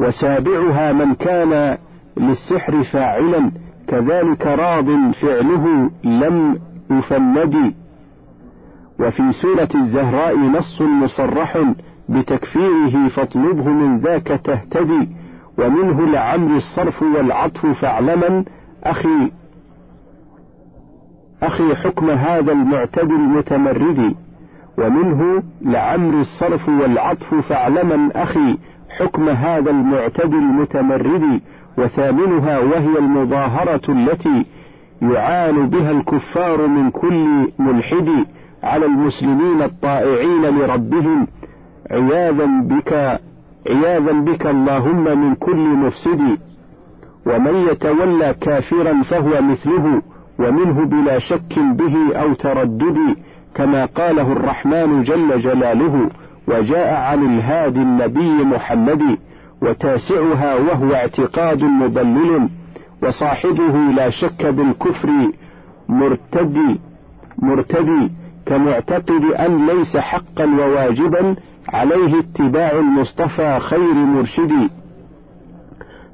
وسابعها 0.00 0.92
من 0.92 1.14
كان 1.14 1.78
للسحر 2.16 2.84
فاعلا 2.92 3.50
كذلك 3.88 4.46
راض 4.46 4.86
فعله 5.20 5.90
لم 6.04 6.58
يفند. 6.90 7.74
وفي 9.00 9.32
سورة 9.32 9.68
الزهراء 9.74 10.38
نص 10.38 10.82
مصرح 10.82 11.58
بتكفيره 12.08 13.08
فاطلبه 13.08 13.64
من 13.68 13.98
ذاك 13.98 14.40
تهتدي 14.44 15.08
ومنه 15.58 16.06
لعمر 16.06 16.56
الصرف 16.56 17.02
والعطف 17.02 17.66
فاعلما 17.66 18.44
أخي 18.84 19.30
أخي 21.42 21.74
حكم 21.74 22.10
هذا 22.10 22.52
المعتدي 22.52 23.14
المتمرد 23.14 24.14
ومنه 24.78 25.42
لعمر 25.62 26.20
الصرف 26.20 26.68
والعطف 26.68 27.34
فاعلما 27.34 28.10
أخي 28.14 28.58
حكم 28.98 29.28
هذا 29.28 29.70
المعتدي 29.70 30.36
المتمرد 30.36 31.40
وثامنها 31.78 32.58
وهي 32.58 32.98
المظاهرة 32.98 33.80
التي 33.88 34.46
يعان 35.02 35.68
بها 35.68 35.90
الكفار 35.90 36.66
من 36.66 36.90
كل 36.90 37.48
ملحد 37.58 38.26
على 38.62 38.86
المسلمين 38.86 39.62
الطائعين 39.62 40.42
لربهم. 40.42 41.26
عياذا 41.90 42.46
بك 42.46 43.20
عياذا 43.70 44.12
بك 44.12 44.46
اللهم 44.46 45.18
من 45.18 45.34
كل 45.34 45.56
مفسد 45.56 46.38
ومن 47.26 47.66
يتولى 47.70 48.34
كافرا 48.40 49.02
فهو 49.02 49.42
مثله. 49.42 50.02
ومنه 50.38 50.84
بلا 50.86 51.18
شك 51.18 51.58
به 51.58 52.16
أو 52.16 52.34
تردد 52.34 52.98
كما 53.54 53.84
قاله 53.84 54.32
الرحمن 54.32 55.02
جل 55.02 55.40
جلاله 55.40 56.10
وجاء 56.48 56.94
عن 56.94 57.24
الهادي 57.24 57.82
النبي 57.82 58.44
محمد 58.44 59.18
وتاسعها 59.62 60.54
وهو 60.54 60.94
اعتقاد 60.94 61.64
مضلل 61.64 62.48
وصاحبه 63.02 63.76
لا 63.96 64.10
شك 64.10 64.46
بالكفر 64.46 65.10
مرتدي 65.88 66.80
مرتدي 67.42 68.10
كمعتقد 68.46 69.24
أن 69.24 69.66
ليس 69.66 69.96
حقا 69.96 70.44
وواجبا 70.44 71.36
عليه 71.68 72.20
اتباع 72.20 72.72
المصطفى 72.72 73.58
خير 73.60 73.94
مرشد. 73.94 74.70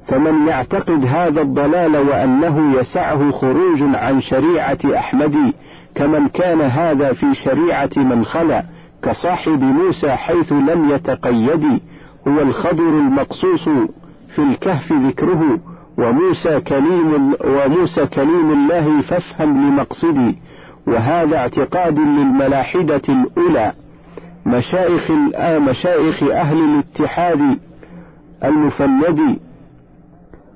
فمن 0.07 0.47
يعتقد 0.47 1.05
هذا 1.05 1.41
الضلال 1.41 1.95
وأنه 1.95 2.79
يسعه 2.79 3.31
خروج 3.31 3.81
عن 3.81 4.21
شريعة 4.21 4.77
أحمد 4.85 5.53
كمن 5.95 6.27
كان 6.27 6.61
هذا 6.61 7.13
في 7.13 7.35
شريعة 7.35 7.89
من 7.97 8.25
خلا 8.25 8.63
كصاحب 9.03 9.61
موسى 9.61 10.11
حيث 10.11 10.51
لم 10.51 10.89
يتقيد 10.89 11.79
هو 12.27 12.41
الخضر 12.41 12.89
المقصوص 12.89 13.63
في 14.35 14.39
الكهف 14.39 14.93
ذكره 14.93 15.59
وموسى 15.97 16.59
كليم 16.59 17.35
وموسى 17.45 18.05
كليم 18.05 18.51
الله 18.51 19.01
فافهم 19.01 19.67
لمقصدي 19.67 20.37
وهذا 20.87 21.37
اعتقاد 21.37 21.99
للملاحدة 21.99 23.01
الأولى 23.09 23.71
مشايخ 24.45 25.11
مشايخ 25.69 26.23
أهل 26.23 26.57
الاتحاد 26.57 27.57
المفند 28.43 29.37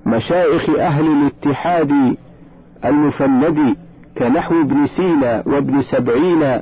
مشايخ 0.07 0.69
أهل 0.69 1.05
الاتحاد 1.07 2.15
المفند 2.85 3.75
كنحو 4.17 4.61
ابن 4.61 4.87
سينا 4.87 5.43
وابن 5.45 5.81
سبعين 5.81 6.61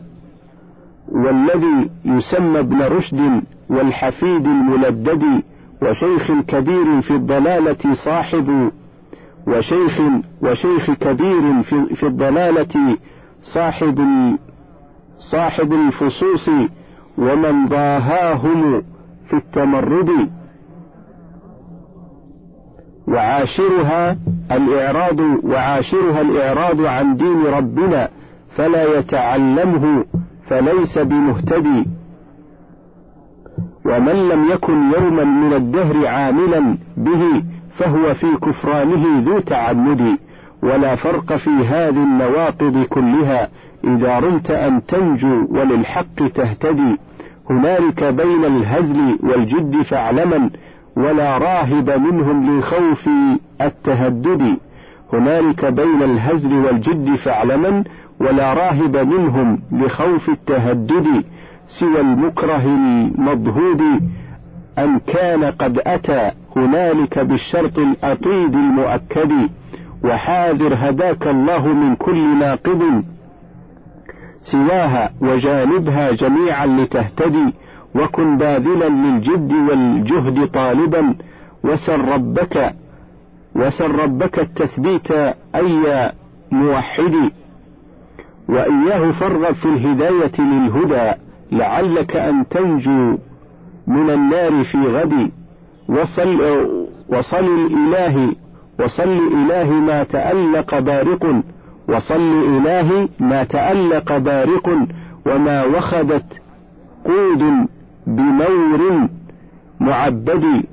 والذي 1.11 1.89
يسمى 2.05 2.59
ابن 2.59 2.81
رشد 2.81 3.41
والحفيد 3.69 4.45
الملدد 4.45 5.23
وشيخ 5.81 6.31
كبير 6.47 7.01
في 7.01 7.11
الضلالة 7.11 7.93
صاحب 8.05 8.71
وشيخ 9.47 10.01
وشيخ 10.41 10.91
كبير 10.91 11.63
في, 11.63 11.95
في 11.95 12.03
الضلالة 12.05 12.97
صاحب 13.53 14.07
صاحب 15.31 15.73
الفصوص 15.73 16.49
ومن 17.17 17.65
ضاهاهم 17.67 18.81
في 19.29 19.33
التمرد. 19.33 20.29
وعاشرها 23.07 24.17
الإعراض 24.51 25.19
وعاشرها 25.43 26.21
الإعراض 26.21 26.81
عن 26.81 27.15
دين 27.15 27.45
ربنا 27.45 28.09
فلا 28.57 28.99
يتعلمه 28.99 30.05
فليس 30.47 30.97
بمهتدي. 30.97 31.85
ومن 33.85 34.29
لم 34.29 34.51
يكن 34.51 34.91
يوما 34.91 35.23
من 35.23 35.53
الدهر 35.53 36.07
عاملا 36.07 36.77
به 36.97 37.43
فهو 37.77 38.13
في 38.13 38.27
كفرانه 38.41 39.23
ذو 39.25 39.39
تعمد 39.39 40.17
ولا 40.63 40.95
فرق 40.95 41.35
في 41.35 41.49
هذه 41.49 42.03
النواقض 42.03 42.83
كلها 42.89 43.49
إذا 43.83 44.19
رمت 44.19 44.51
أن 44.51 44.85
تنجو 44.85 45.47
وللحق 45.49 46.27
تهتدي. 46.35 46.97
هنالك 47.49 48.03
بين 48.03 48.45
الهزل 48.45 49.19
والجد 49.23 49.81
فاعلما 49.81 50.49
ولا 50.97 51.37
راهب 51.37 51.89
منهم 51.89 52.59
لخوف 52.59 53.09
التهدد. 53.61 54.57
هنالك 55.13 55.65
بين 55.65 56.03
الهزل 56.03 56.53
والجد 56.53 57.15
فاعلما 57.15 57.83
ولا 58.19 58.53
راهب 58.53 58.97
منهم 58.97 59.59
لخوف 59.71 60.29
التهدد 60.29 61.23
سوى 61.79 62.01
المكره 62.01 62.65
المضهود. 62.65 63.81
أن 64.77 64.99
كان 64.99 65.43
قد 65.43 65.81
أتى 65.87 66.31
هنالك 66.55 67.19
بالشرط 67.19 67.79
الأطيد 67.79 68.53
المؤكد. 68.53 69.31
وحاذر 70.03 70.73
هداك 70.79 71.27
الله 71.27 71.67
من 71.67 71.95
كل 71.95 72.39
ناقض. 72.39 73.03
سواها 74.51 75.11
وجانبها 75.21 76.11
جميعا 76.11 76.65
لتهتدي. 76.65 77.53
وكن 77.95 78.37
باذلا 78.37 78.89
للجد 78.89 79.51
والجهد 79.51 80.47
طالبا 80.47 81.15
وسل 81.63 82.01
ربك 82.13 82.73
وسل 83.55 83.91
ربك 83.91 84.39
التثبيت 84.39 85.11
أي 85.55 86.11
موحد 86.51 87.15
وإياه 88.49 89.11
فارغب 89.11 89.53
في 89.55 89.65
الهداية 89.65 90.31
للهدى 90.39 91.11
لعلك 91.51 92.15
أن 92.15 92.47
تنجو 92.49 93.17
من 93.87 94.09
النار 94.09 94.63
في 94.63 94.77
غد 94.77 95.31
وصل 95.89 96.41
وصل 97.09 97.45
الإله 97.65 98.31
وصل 98.79 99.19
إله 99.33 99.71
ما 99.73 100.03
تألق 100.03 100.79
بارق 100.79 101.41
وصل 101.89 102.43
إله 102.57 103.09
ما 103.19 103.43
تألق 103.43 104.17
بارق 104.17 104.69
وما 105.25 105.65
وخدت 105.65 106.25
قود 107.05 107.67
بنور 108.07 109.09
معبد 109.79 110.63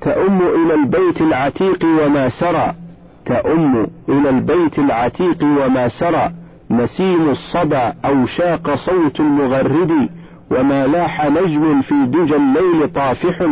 تأم 0.00 0.40
إلى 0.40 0.74
البيت 0.74 1.20
العتيق 1.20 1.84
وما 1.84 2.28
سرى. 2.28 2.74
تأم 3.24 3.86
إلى 4.08 4.30
البيت 4.30 4.78
العتيق 4.78 5.42
وما 5.42 5.88
سرى. 5.88 6.30
نسيم 6.70 7.28
الصبا 7.30 7.94
أو 8.04 8.26
شاق 8.26 8.74
صوت 8.74 9.20
المغرد 9.20 10.08
وما 10.50 10.86
لاح 10.86 11.30
نجم 11.30 11.80
في 11.80 12.06
دجى 12.06 12.36
الليل 12.36 12.92
طافح. 12.92 13.42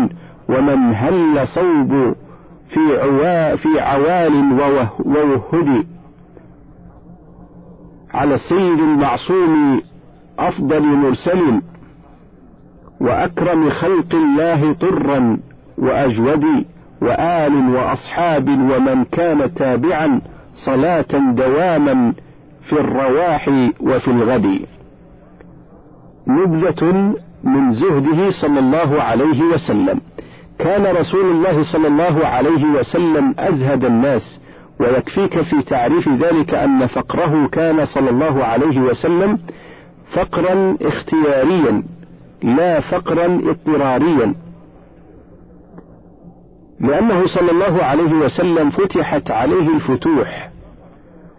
ومن 0.48 0.94
هل 0.94 1.48
صوب 1.48 2.14
في 2.68 3.00
عوا 3.00 3.56
في 3.56 3.80
عوال 3.80 4.52
ووهد. 5.04 5.86
على 8.14 8.34
السيد 8.34 8.78
المعصوم 8.78 9.80
أفضل 10.38 10.82
مرسل 10.82 11.60
وأكرم 13.00 13.70
خلق 13.70 14.14
الله 14.14 14.72
طرا 14.72 15.38
وأجود 15.78 16.44
وآل 17.02 17.74
وأصحاب 17.74 18.48
ومن 18.48 19.04
كان 19.04 19.54
تابعا 19.54 20.20
صلاة 20.66 21.32
دواما 21.34 22.12
في 22.68 22.72
الرواح 22.72 23.48
وفي 23.80 24.08
الغد. 24.08 24.60
نبذة 26.28 27.14
من 27.44 27.74
زهده 27.74 28.30
صلى 28.30 28.58
الله 28.58 29.02
عليه 29.02 29.42
وسلم. 29.42 30.00
كان 30.58 30.96
رسول 30.96 31.30
الله 31.30 31.72
صلى 31.72 31.88
الله 31.88 32.26
عليه 32.26 32.64
وسلم 32.64 33.34
أزهد 33.38 33.84
الناس 33.84 34.40
ويكفيك 34.80 35.42
في 35.42 35.62
تعريف 35.62 36.08
ذلك 36.08 36.54
أن 36.54 36.86
فقره 36.86 37.46
كان 37.46 37.86
صلى 37.86 38.10
الله 38.10 38.44
عليه 38.44 38.80
وسلم 38.80 39.38
فقرا 40.14 40.76
اختياريا 40.82 41.82
لا 42.42 42.80
فقرا 42.80 43.26
اضطراريا. 43.26 44.34
لأنه 46.80 47.26
صلى 47.26 47.50
الله 47.50 47.84
عليه 47.84 48.12
وسلم 48.12 48.70
فتحت 48.70 49.30
عليه 49.30 49.68
الفتوح 49.74 50.50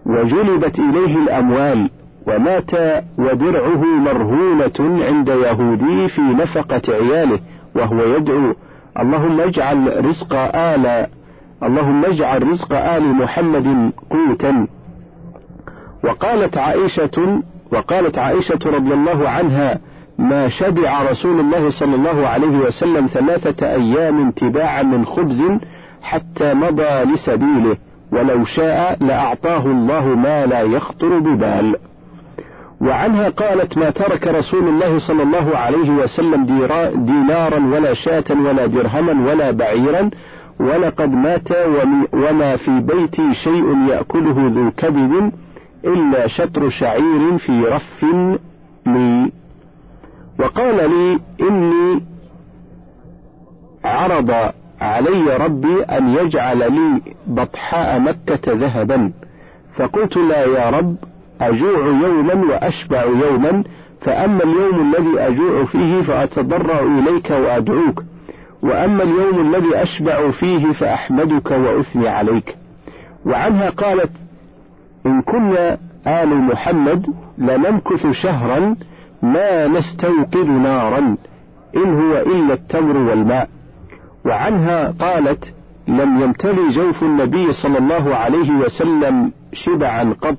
وجلبت 0.06 0.80
إليه 0.80 1.18
الأموال 1.18 1.90
ومات 2.28 2.72
ودرعه 3.18 3.86
مرهونة 3.86 5.06
عند 5.06 5.28
يهودي 5.28 6.08
في 6.08 6.22
نفقة 6.22 6.82
عياله 6.90 7.40
وهو 7.76 8.04
يدعو 8.16 8.54
اللهم 9.00 9.42
اجعل 9.42 10.06
رزق 10.06 10.34
آل 10.56 11.08
اللهم 11.64 12.06
اجعل 12.06 12.48
رزق 12.52 12.74
آل 12.74 13.16
محمد 13.16 13.92
قوتا. 14.10 14.68
وقالت 16.04 16.58
عائشة 16.58 17.44
وقالت 17.76 18.18
عائشة 18.18 18.60
رضي 18.66 18.94
الله 18.94 19.30
عنها 19.30 19.80
ما 20.18 20.50
شبع 20.50 21.02
رسول 21.12 21.40
الله 21.40 21.70
صلى 21.70 21.96
الله 21.96 22.28
عليه 22.28 22.58
وسلم 22.58 23.08
ثلاثة 23.08 23.68
أيام 23.68 24.32
تباعا 24.32 24.84
من 24.84 25.06
خبز 25.06 25.42
حتى 26.02 26.54
مضى 26.54 27.04
لسبيله 27.14 27.78
ولو 28.12 28.46
شاء 28.46 28.98
لأعطاه 29.04 29.66
الله 29.66 30.06
ما 30.06 30.46
لا 30.46 30.62
يخطر 30.62 31.20
ببال. 31.20 31.76
وعنها 32.82 33.30
قالت 33.30 33.78
ما 33.78 33.90
ترك 33.90 34.28
رسول 34.28 34.68
الله 34.68 35.00
صلى 35.00 35.24
الله 35.24 35.58
عليه 35.58 35.90
وسلم 35.90 36.46
دينارا 36.96 37.60
ولا 37.60 37.94
شاة 37.94 38.24
ولا 38.30 38.66
درهما 38.66 39.32
ولا 39.32 39.52
بعيرا 39.52 40.10
ولقد 40.60 41.10
مات 41.10 41.52
وما 42.14 42.56
في 42.56 42.80
بيتي 42.80 43.34
شيء 43.44 43.78
يأكله 43.90 44.52
ذو 44.56 44.72
كبد 44.72 45.32
إلا 45.86 46.28
شطر 46.28 46.70
شعير 46.70 47.38
في 47.38 47.66
رف 47.66 48.06
لي. 48.86 49.32
وقال 50.40 50.90
لي 50.90 51.20
إني 51.42 52.02
عرض 53.86 54.52
علي 54.82 55.38
ربي 55.38 55.84
أن 55.84 56.10
يجعل 56.10 56.58
لي 56.58 57.02
بطحاء 57.28 58.00
مكة 58.00 58.54
ذهبا. 58.54 59.12
فقلت 59.76 60.18
لا 60.18 60.46
يا 60.46 60.70
رب 60.70 60.96
أجوع 61.42 61.86
يوما 61.86 62.34
وأشبع 62.34 63.04
يوما. 63.04 63.64
فأما 64.02 64.44
اليوم 64.44 64.94
الذي 64.94 65.20
أجوع 65.20 65.66
فيه 65.66 66.02
فأتضرع 66.02 66.80
إليك 66.80 67.30
وأدعوك. 67.30 68.04
وأما 68.62 69.04
اليوم 69.04 69.56
الذي 69.56 69.76
أشبع 69.76 70.32
فيه 70.32 70.72
فأحمدك 70.72 71.52
وأثني 71.52 72.08
عليك. 72.08 72.56
وعنها 73.26 73.70
قالت 73.70 74.12
إن 75.06 75.22
كنا 75.22 75.78
آل 76.08 76.36
محمد 76.36 77.06
لنمكث 77.38 78.08
شهرا 78.12 78.76
ما 79.22 79.68
نستوقد 79.68 80.48
نارا 80.48 81.18
إن 81.76 82.02
هو 82.02 82.18
إلا 82.18 82.54
التمر 82.54 82.98
والماء. 82.98 83.50
وعنها 84.26 84.94
قالت 85.00 85.44
لم 85.88 86.22
يمتلي 86.22 86.74
جوف 86.76 87.04
النبي 87.04 87.54
صلى 87.54 87.78
الله 87.78 88.16
عليه 88.16 88.52
وسلم 88.52 89.32
شبعا 89.54 90.16
قط 90.22 90.38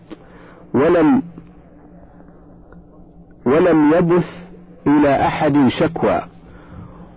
ولم 0.75 1.23
ولم 3.47 3.93
يبث 3.95 4.29
إلى 4.87 5.27
أحد 5.27 5.69
شكوى. 5.69 6.23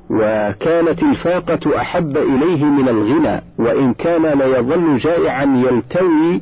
وكانت 0.09 1.03
الفاقة 1.03 1.77
أحب 1.77 2.17
إليه 2.17 2.65
من 2.65 2.89
الغنى 2.89 3.41
وإن 3.59 3.93
كان 3.93 4.21
ليظل 4.39 4.97
جائعا 4.97 5.43
يلتوي 5.43 6.41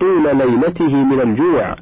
طول 0.00 0.36
ليلته 0.36 1.04
من 1.04 1.20
الجوع 1.20 1.74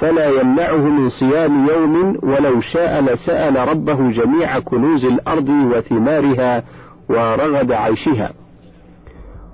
فلا 0.00 0.40
يمنعه 0.40 0.76
من 0.76 1.08
صيام 1.08 1.66
يوم 1.68 2.18
ولو 2.22 2.60
شاء 2.60 3.00
لسأل 3.00 3.68
ربه 3.68 4.10
جميع 4.10 4.58
كنوز 4.58 5.04
الأرض 5.04 5.48
وثمارها 5.48 6.62
ورغد 7.08 7.72
عيشها. 7.72 8.32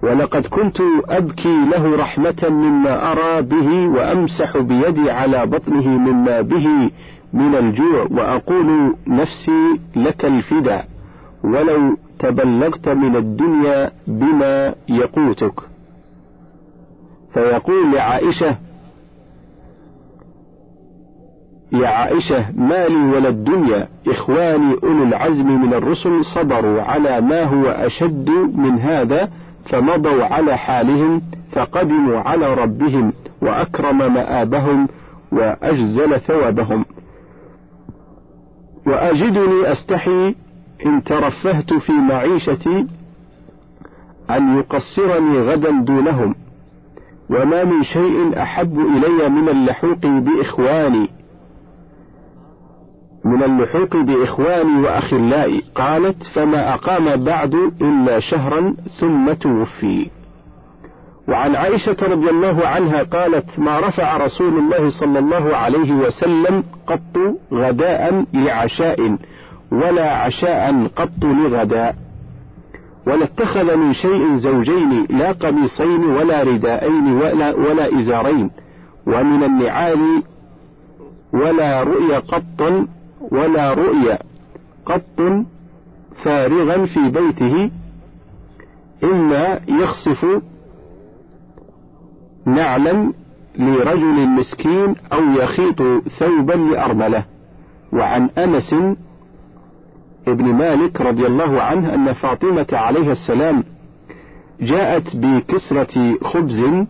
ولقد 0.03 0.47
كنت 0.47 0.77
أبكي 1.09 1.64
له 1.73 1.97
رحمة 1.97 2.49
مما 2.49 3.12
أرى 3.12 3.43
به 3.43 3.89
وأمسح 3.89 4.57
بيدي 4.57 5.11
على 5.11 5.47
بطنه 5.47 5.89
مما 5.89 6.41
به 6.41 6.91
من 7.33 7.55
الجوع 7.55 8.07
وأقول 8.11 8.95
نفسي 9.07 9.81
لك 9.97 10.25
الفداء 10.25 10.87
ولو 11.45 11.97
تبلغت 12.18 12.89
من 12.89 13.16
الدنيا 13.16 13.91
بما 14.07 14.75
يقوتك. 14.89 15.70
فيقول 17.35 17.93
لعائشة 17.93 18.57
يا 21.72 21.89
عائشة 21.89 22.51
مالي 22.57 23.16
ولا 23.16 23.28
الدنيا 23.28 23.89
إخواني 24.09 24.74
أولو 24.83 25.03
العزم 25.03 25.61
من 25.62 25.74
الرسل 25.74 26.24
صبروا 26.35 26.83
على 26.83 27.20
ما 27.20 27.45
هو 27.45 27.66
أشد 27.66 28.31
من 28.55 28.78
هذا 28.78 29.31
فمضوا 29.70 30.24
على 30.24 30.59
حالهم 30.59 31.22
فقدموا 31.53 32.18
على 32.18 32.55
ربهم 32.55 33.12
وأكرم 33.43 34.14
مآبهم 34.14 34.89
وأجزل 35.33 36.20
ثوابهم. 36.20 36.85
وأجدني 38.87 39.72
أستحي 39.72 40.35
إن 40.87 41.05
ترفهت 41.05 41.74
في 41.74 41.93
معيشتي 41.93 42.87
أن 44.31 44.59
يقصرني 44.59 45.39
غدا 45.39 45.70
دونهم. 45.70 46.35
وما 47.31 47.64
من 47.64 47.83
شيء 47.83 48.43
أحب 48.43 48.78
إلي 48.78 49.28
من 49.28 49.49
اللحوق 49.49 50.07
بإخواني. 50.07 51.09
من 53.24 53.43
اللحوق 53.43 53.97
بإخواني 53.97 54.81
وأخلائي. 54.81 55.62
قالت 55.74 56.16
فما 56.35 56.74
أقام 56.74 57.24
بعد 57.24 57.55
إلا 57.81 58.20
شهرا 58.20 58.74
ثم 59.01 59.33
توفي. 59.33 60.11
وعن 61.28 61.57
عائشة 61.57 61.97
رضي 62.03 62.31
الله 62.31 62.66
عنها 62.66 63.03
قالت 63.03 63.59
ما 63.59 63.81
رفع 63.81 64.16
رسول 64.16 64.59
الله 64.59 64.91
صلى 65.01 65.18
الله 65.18 65.57
عليه 65.57 65.93
وسلم 65.93 66.64
قط 66.87 67.16
غداء 67.53 68.24
لعشاء 68.35 69.16
ولا 69.72 70.16
عشاء 70.16 70.87
قط 70.97 71.24
لغداء. 71.24 72.10
ولا 73.07 73.25
اتخذ 73.25 73.77
من 73.77 73.93
شيء 73.95 74.37
زوجين 74.37 75.07
لا 75.11 75.33
قميصين 75.33 76.05
ولا 76.05 76.43
رداءين 76.43 77.13
ولا, 77.13 77.55
ولا 77.55 78.01
إزارين. 78.01 78.51
ومن 79.07 79.45
النعال 79.45 80.23
ولا 81.33 81.83
رؤيا 81.83 82.19
قط 82.19 82.87
ولا 83.33 83.73
رؤيا 83.75 84.19
قط 84.87 85.45
فارغا 86.25 86.87
في 86.87 87.09
بيته 87.09 87.71
إما 89.05 89.61
يخصف 89.69 90.43
نعلا 92.47 93.13
لرجل 93.59 94.29
مسكين 94.29 94.95
أو 95.13 95.23
يخيط 95.43 95.83
ثوبا 96.19 96.53
لأرملة. 96.53 97.25
وعن 97.93 98.31
أنس 98.39 98.75
ابن 100.29 100.45
مالك 100.45 101.01
رضي 101.01 101.27
الله 101.27 101.62
عنه 101.62 101.95
أن 101.95 102.12
فاطمة 102.12 102.66
عليه 102.73 103.12
السلام 103.12 103.64
جاءت 104.61 105.16
بكسرة 105.16 106.18
خبز 106.25 106.87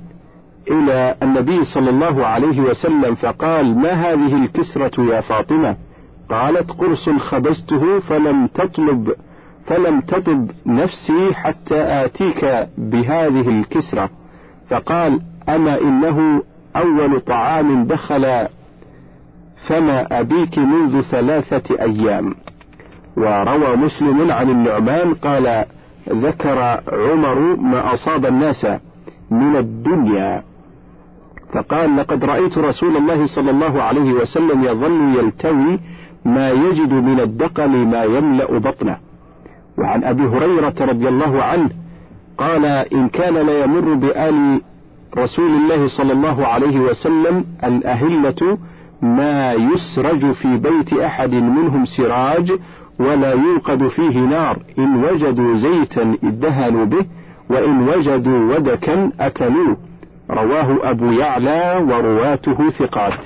إلى 0.70 1.14
النبي 1.22 1.64
صلى 1.64 1.91
الله 1.91 2.26
عليه 2.26 2.61
وسلم 2.61 3.14
فقال 3.14 3.78
ما 3.78 3.93
هذه 3.93 4.45
الكسرة 4.45 5.05
يا 5.14 5.20
فاطمة؟ 5.20 5.76
قالت 6.31 6.70
قرص 6.72 7.09
خبزته 7.09 8.01
فلم 8.01 8.47
تطلب 8.47 9.12
فلم 9.66 10.01
تطب 10.01 10.51
نفسي 10.66 11.35
حتى 11.35 12.05
آتيك 12.05 12.68
بهذه 12.78 13.49
الكسرة. 13.49 14.11
فقال 14.70 15.20
أما 15.49 15.81
إنه 15.81 16.43
أول 16.76 17.20
طعام 17.20 17.87
دخل 17.87 18.47
فما 19.68 20.20
أبيك 20.20 20.59
منذ 20.59 21.01
ثلاثة 21.01 21.81
أيام. 21.81 22.35
وروى 23.21 23.77
مسلم 23.77 24.31
عن 24.31 24.51
النعمان 24.51 25.14
قال 25.14 25.64
ذكر 26.09 26.59
عمر 26.93 27.57
ما 27.57 27.95
أصاب 27.95 28.27
الناس 28.27 28.66
من 29.31 29.57
الدنيا. 29.57 30.43
فقال 31.55 31.97
لقد 31.97 32.25
رأيت 32.25 32.59
رسول 32.59 32.97
الله 32.97 33.27
صلى 33.27 33.51
الله 33.51 33.83
عليه 33.83 34.12
وسلم 34.12 34.64
يظل 34.64 35.14
يلتوي 35.18 35.79
ما 36.25 36.51
يجد 36.51 36.93
من 36.93 37.21
الدقل 37.21 37.71
ما 37.71 38.03
يملأ 38.05 38.59
بطنه. 38.59 38.97
وعن 39.79 40.05
أبي 40.05 40.23
هريرة 40.23 40.75
رضي 40.81 41.09
الله 41.09 41.43
عنه 41.43 41.71
قال 42.39 42.64
إن 42.64 43.09
كان 43.09 43.35
ليمر 43.35 43.95
بآل 43.95 44.61
رسول 45.18 45.51
الله 45.51 45.89
صلى 45.89 46.12
الله 46.12 46.47
عليه 46.47 46.81
وسلم 46.81 47.45
الأهلة 47.64 48.59
ما 49.03 49.53
يسرج 49.53 50.33
في 50.33 50.57
بيت 50.57 50.93
أحد 50.93 51.33
منهم 51.35 51.85
سراج 51.85 52.53
ولا 53.01 53.32
يوقد 53.32 53.88
فيه 53.88 54.18
نار. 54.18 54.59
إن 54.78 55.05
وجدوا 55.05 55.57
زيتا 55.57 56.16
ادهنوا 56.24 56.84
به 56.84 57.05
وإن 57.51 57.88
وجدوا 57.88 58.55
ودكا 58.55 59.12
أكلوه. 59.20 59.76
رواه 60.30 60.90
أبو 60.90 61.12
يعلى 61.12 61.84
ورواته 61.88 62.70
ثقات. 62.70 63.20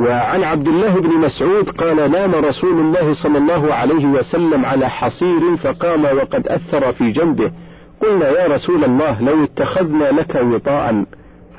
وعن 0.00 0.44
عبد 0.44 0.68
الله 0.68 0.94
بن 1.00 1.08
مسعود 1.08 1.70
قال 1.70 2.10
نام 2.10 2.34
رسول 2.34 2.80
الله 2.80 3.12
صلى 3.22 3.38
الله 3.38 3.74
عليه 3.74 4.06
وسلم 4.06 4.64
على 4.64 4.88
حصير 4.88 5.56
فقام 5.56 6.04
وقد 6.04 6.48
أثر 6.48 6.92
في 6.92 7.10
جنبه. 7.10 7.50
قلنا 8.02 8.28
يا 8.28 8.54
رسول 8.54 8.84
الله 8.84 9.22
لو 9.22 9.44
اتخذنا 9.44 10.04
لك 10.04 10.34
وطاء. 10.34 11.04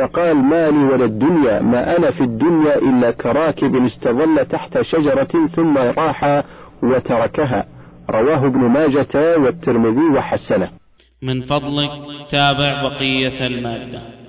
فقال 0.01 0.35
ما 0.35 0.69
لي 0.69 0.83
ولا 0.83 1.05
الدنيا 1.05 1.61
ما 1.61 1.97
أنا 1.97 2.11
في 2.11 2.21
الدنيا 2.21 2.75
إلا 2.77 3.11
كراكب 3.11 3.85
استظل 3.85 4.45
تحت 4.45 4.81
شجرة 4.81 5.47
ثم 5.55 5.77
راح 5.77 6.43
وتركها. 6.83 7.65
رواه 8.09 8.45
ابن 8.45 8.59
ماجة 8.59 9.37
والترمذي 9.37 10.17
وحسنه. 10.17 10.69
من 11.21 11.41
فضلك 11.41 11.91
تابع 12.31 12.81
بقية 12.81 13.47
المادة. 13.47 14.20